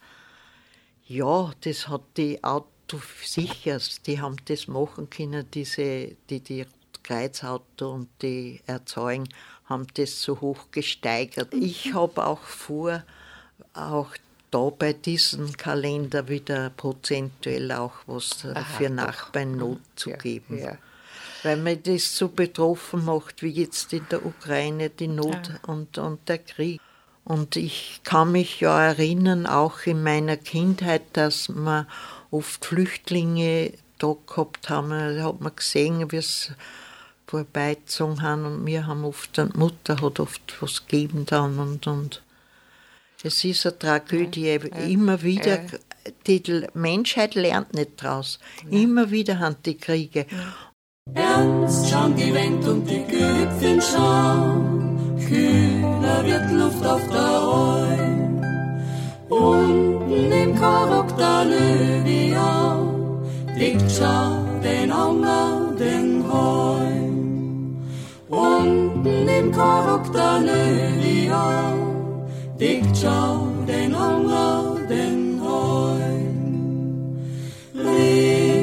[1.10, 6.64] ja, das hat die Auto sicher, die haben das machen können, diese, die, die
[7.02, 9.28] Kreuzauto und die Erzeugen
[9.64, 11.52] haben das so hoch gesteigert.
[11.52, 13.02] Ich habe auch vor,
[13.74, 14.14] auch
[14.52, 20.58] da bei diesem Kalender wieder prozentuell auch was äh, für Nachbarn Not zu Ja, geben
[20.58, 20.78] ja.
[21.42, 26.28] weil mich das so betroffen macht, wie jetzt in der Ukraine die Not und, und
[26.28, 26.80] der Krieg.
[27.30, 31.86] Und ich kann mich ja erinnern, auch in meiner Kindheit, dass wir
[32.32, 34.90] oft Flüchtlinge da gehabt haben.
[34.90, 36.50] Da hat man gesehen, wie es
[37.28, 38.46] vorbeizogen haben.
[38.46, 41.60] Und wir haben oft, und die Mutter hat oft was gegeben dann.
[41.60, 42.20] Und, und
[43.22, 44.58] es ist eine Tragödie,
[44.88, 45.60] immer wieder,
[46.26, 48.40] die Menschheit lernt nicht draus.
[48.72, 50.26] Immer wieder haben die Kriege.
[51.14, 54.79] Ernst schauen die Wind und die Gipfeln schauen,
[55.28, 58.42] kühler wird Luft auf der Alm.
[59.28, 63.22] Unten im Karok der Löwiau,
[63.56, 67.76] liegt schau den Hunger, den Heim.
[68.28, 71.74] Unten im Karok der Löwiau,
[72.58, 76.30] liegt schau den Hunger, den Heim.
[77.74, 78.60] Ri,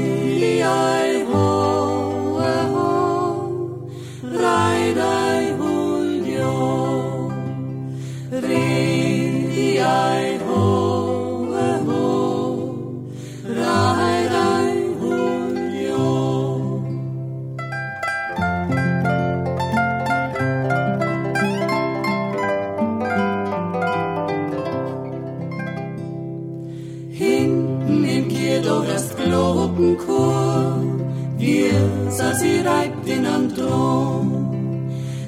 [32.39, 34.27] sie reibt in am Thron.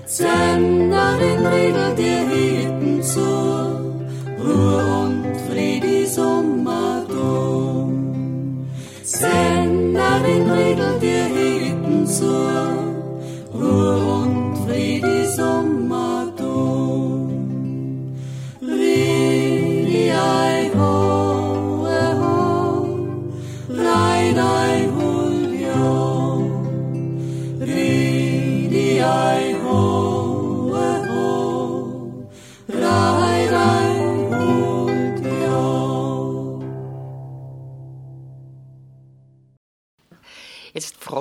[0.05, 3.81] Senderin riegelt ihr Hirten zur
[4.43, 7.91] Ruhe und Friede Sommerdom.
[9.03, 12.68] Senderin riegelt ihr Hirten zur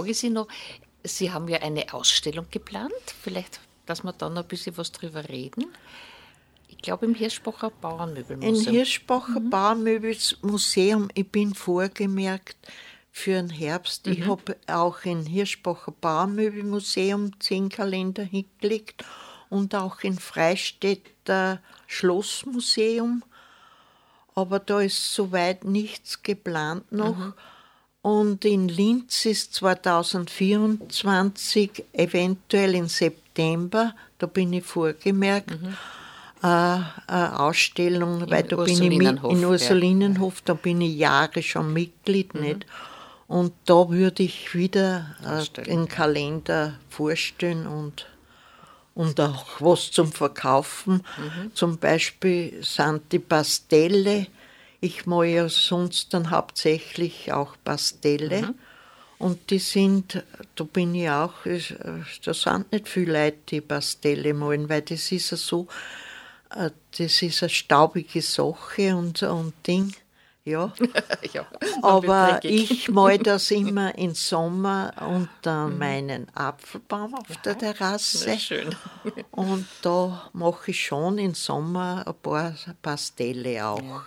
[0.09, 0.49] frage Sie noch,
[1.05, 2.93] Sie haben ja eine Ausstellung geplant,
[3.23, 5.67] vielleicht, dass wir da noch ein bisschen was drüber reden.
[6.69, 8.73] Ich glaube im Hirschbacher Bauernmöbelmuseum.
[8.73, 12.57] Hirschbacher Bauernmöbelmuseum, ich bin vorgemerkt,
[13.11, 14.07] für den Herbst.
[14.07, 19.05] Ich habe auch im Hirschbacher Baumöbelmuseum zehn Kalender hingelegt
[19.49, 23.25] und auch im Freistädter Schlossmuseum.
[24.37, 27.35] Aber da ist soweit nichts geplant noch.
[28.03, 35.51] Und in Linz ist 2024, eventuell im September, da bin ich vorgemerkt,
[36.43, 39.49] äh, eine Ausstellung, weil da bin ich mit, Ursulinenhof, in ja.
[39.49, 42.65] Ursulinenhof, da bin ich Jahre schon Mitglied, nicht?
[43.27, 48.07] Und da würde ich wieder äh, einen Kalender vorstellen und,
[48.95, 51.03] und auch was zum Verkaufen.
[51.53, 54.29] Zum Beispiel sind die Pastelle.
[54.81, 58.55] Ich mache ja sonst dann hauptsächlich auch Pastelle.
[59.19, 60.23] Und die sind,
[60.55, 65.33] da bin ich auch, da sind nicht viele Leute, die Pastelle malen, weil das ist
[65.33, 65.67] ja so,
[66.55, 69.93] äh, das ist eine staubige Sache und, und Ding,
[70.45, 70.73] ja.
[71.33, 71.47] ja,
[71.83, 78.19] Aber ich mal das immer im Sommer unter meinen Apfelbaum auf der Terrasse.
[78.19, 78.75] Sehr schön.
[79.31, 84.03] Und da mache ich schon im Sommer ein paar Pastelle auch.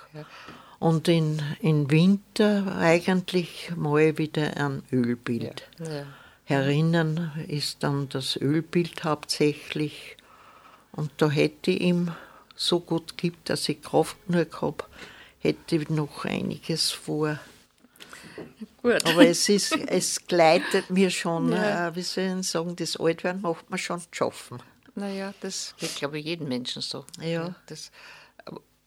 [0.81, 5.69] Und in, im Winter eigentlich mal wieder ein Ölbild.
[5.77, 6.07] Ja.
[6.43, 10.17] Herinnen ist dann das Ölbild hauptsächlich.
[10.91, 12.11] Und da hätte ich ihm
[12.55, 14.83] so gut gibt, dass ich Kraft genug habe,
[15.39, 17.39] hätte ich noch einiges vor.
[18.81, 19.05] Gut.
[19.05, 21.89] Aber es ist, es gleitet mir schon, Ja.
[21.89, 24.63] äh, wie soll ich sagen, das Altwerden macht man schon zu schaffen.
[24.95, 27.05] Naja, das geht, glaube ich, jedem Menschen so.
[27.21, 27.53] Ja.
[27.67, 27.91] Das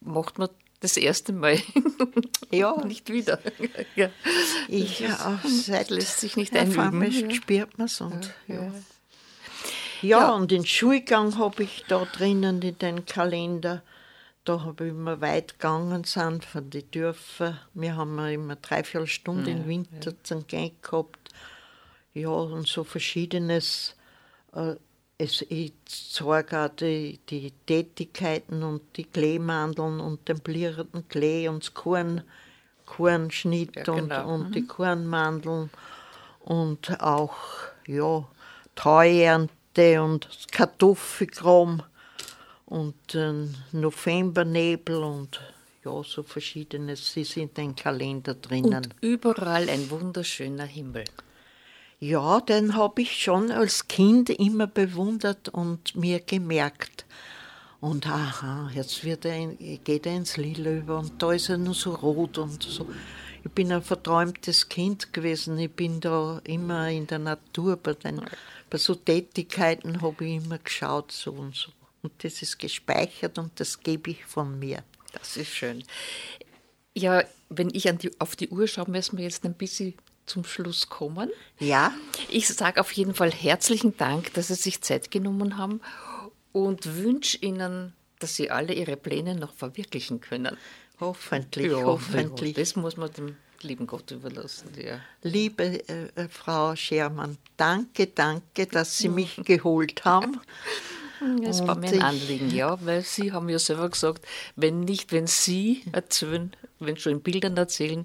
[0.00, 0.48] macht man
[0.84, 1.58] das erste Mal
[2.50, 2.76] Ja.
[2.84, 3.40] nicht wieder.
[3.96, 4.10] ja.
[4.68, 7.30] Ich Das auch seit lässt sich nicht einmal Ja.
[7.30, 8.00] spürt man es.
[8.00, 8.54] Und, ja.
[8.62, 8.72] Ja.
[10.02, 13.82] Ja, und den Schulgang habe ich da drinnen in den Kalender.
[14.44, 17.58] Da habe ich immer weit gegangen sind von den Dörfern.
[17.72, 21.30] Wir haben immer dreiviertel Stunde im Winter zum Gehen gehabt.
[22.12, 23.96] Ja, und so verschiedenes.
[24.54, 24.74] Äh,
[25.18, 31.62] es, ich zeige auch die, die Tätigkeiten und die Kleemandeln und den polierten Klee und
[31.62, 32.22] das Korn,
[32.84, 34.28] Kornschnitt Ja, genau.
[34.28, 35.70] und, und die Kornmandeln
[36.40, 37.36] und auch
[37.86, 38.26] ja,
[38.74, 41.82] Treuernte und Kartoffelkram
[42.66, 45.40] und den Novembernebel und
[45.84, 47.12] ja, so verschiedenes.
[47.12, 48.74] Sie sind in den Kalender drinnen.
[48.74, 51.04] Und überall ein wunderschöner Himmel.
[52.04, 57.06] Ja, den habe ich schon als Kind immer bewundert und mir gemerkt.
[57.80, 61.56] Und aha, jetzt wird er in, geht er ins Lila über und da ist er
[61.56, 62.86] nur so rot und so.
[63.42, 65.58] Ich bin ein verträumtes Kind gewesen.
[65.58, 67.78] Ich bin da immer in der Natur.
[67.78, 68.20] Bei, den,
[68.68, 71.70] bei so Tätigkeiten habe ich immer geschaut, so und so.
[72.02, 74.84] Und das ist gespeichert und das gebe ich von mir.
[75.14, 75.82] Das ist schön.
[76.94, 79.94] Ja, wenn ich die, auf die Uhr schaue, müssen wir jetzt ein bisschen
[80.26, 81.30] zum Schluss kommen.
[81.58, 81.92] Ja,
[82.30, 85.80] Ich sage auf jeden Fall herzlichen Dank, dass Sie sich Zeit genommen haben
[86.52, 90.56] und wünsche Ihnen, dass Sie alle Ihre Pläne noch verwirklichen können.
[91.00, 92.54] hoffentlich, Ja, hoffentlich.
[92.54, 94.68] Das muss man dem lieben Gott überlassen.
[94.82, 95.00] Ja.
[95.22, 100.40] Liebe äh, äh, Frau Schermann, danke, danke, dass Sie mich geholt haben.
[101.42, 104.80] Es war Und mir ein ich- Anliegen, ja, weil Sie haben ja selber gesagt, wenn
[104.80, 108.04] nicht, wenn Sie erzählen, wenn schon in Bildern erzählen,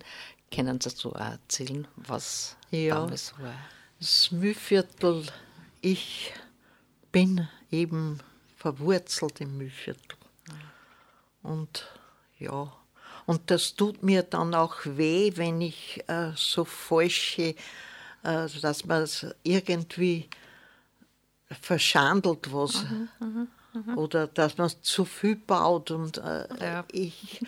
[0.51, 2.95] können Sie so erzählen, was Ja.
[2.95, 3.53] damals war.
[3.99, 5.25] Das Mühlviertel,
[5.81, 6.33] ich
[7.11, 8.19] bin eben
[8.57, 10.17] verwurzelt im Mühlviertel.
[11.41, 11.87] Und
[12.37, 12.71] ja,
[13.25, 17.55] und das tut mir dann auch weh, wenn ich äh, so falsche,
[18.23, 20.29] äh, dass man es irgendwie
[21.61, 22.85] verschandelt was.
[23.95, 25.91] Oder dass man zu viel baut.
[25.91, 26.85] Und, äh, Ja.
[26.91, 27.39] ich,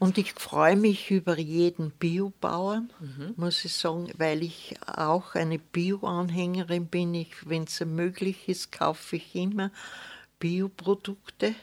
[0.00, 2.90] und ich freue mich über jeden Biobauern,
[3.36, 7.26] muss ich sagen, weil ich auch eine Bio-Anhängerin bin.
[7.44, 9.70] Wenn es möglich ist, kaufe ich immer
[10.38, 11.54] Bioprodukte.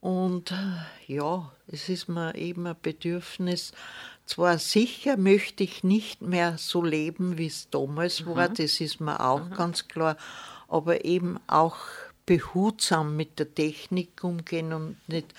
[0.00, 3.72] Und äh, ja, es ist mir eben ein Bedürfnis.
[4.26, 9.20] Zwar sicher möchte ich nicht mehr so leben, wie es damals war, das ist mir
[9.20, 10.16] auch ganz klar,
[10.68, 11.78] aber eben auch
[12.26, 15.32] behutsam mit der Technik umgehen und nicht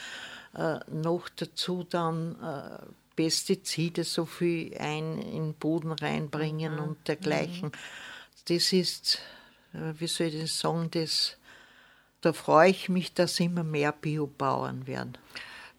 [0.55, 2.85] äh, noch dazu dann äh,
[3.15, 7.71] Pestizide so viel ein in den Boden reinbringen und dergleichen.
[8.47, 9.19] Das ist,
[9.73, 11.37] äh, wie soll ich das sagen, das
[12.21, 15.17] da freue ich mich, dass immer mehr Biobauern werden.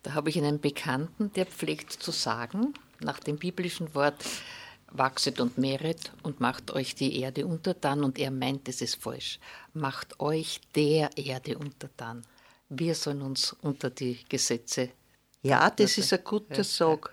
[0.03, 4.25] Da habe ich einen Bekannten, der pflegt zu sagen, nach dem biblischen Wort,
[4.91, 8.03] wachset und mehret und macht euch die Erde untertan.
[8.03, 9.39] Und er meint, es ist falsch.
[9.75, 12.23] Macht euch der Erde untertan
[12.71, 14.91] wir sollen uns unter die Gesetze.
[15.43, 17.13] Ja, das ist ein guter Sog.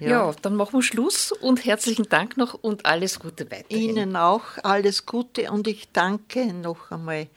[0.00, 0.08] Ja.
[0.08, 0.34] ja.
[0.42, 3.70] dann machen wir Schluss und herzlichen Dank noch und alles Gute weiter.
[3.70, 7.28] Ihnen auch alles Gute und ich danke noch einmal,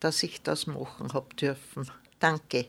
[0.00, 1.90] dass ich das machen habe dürfen.
[2.18, 2.66] Danke.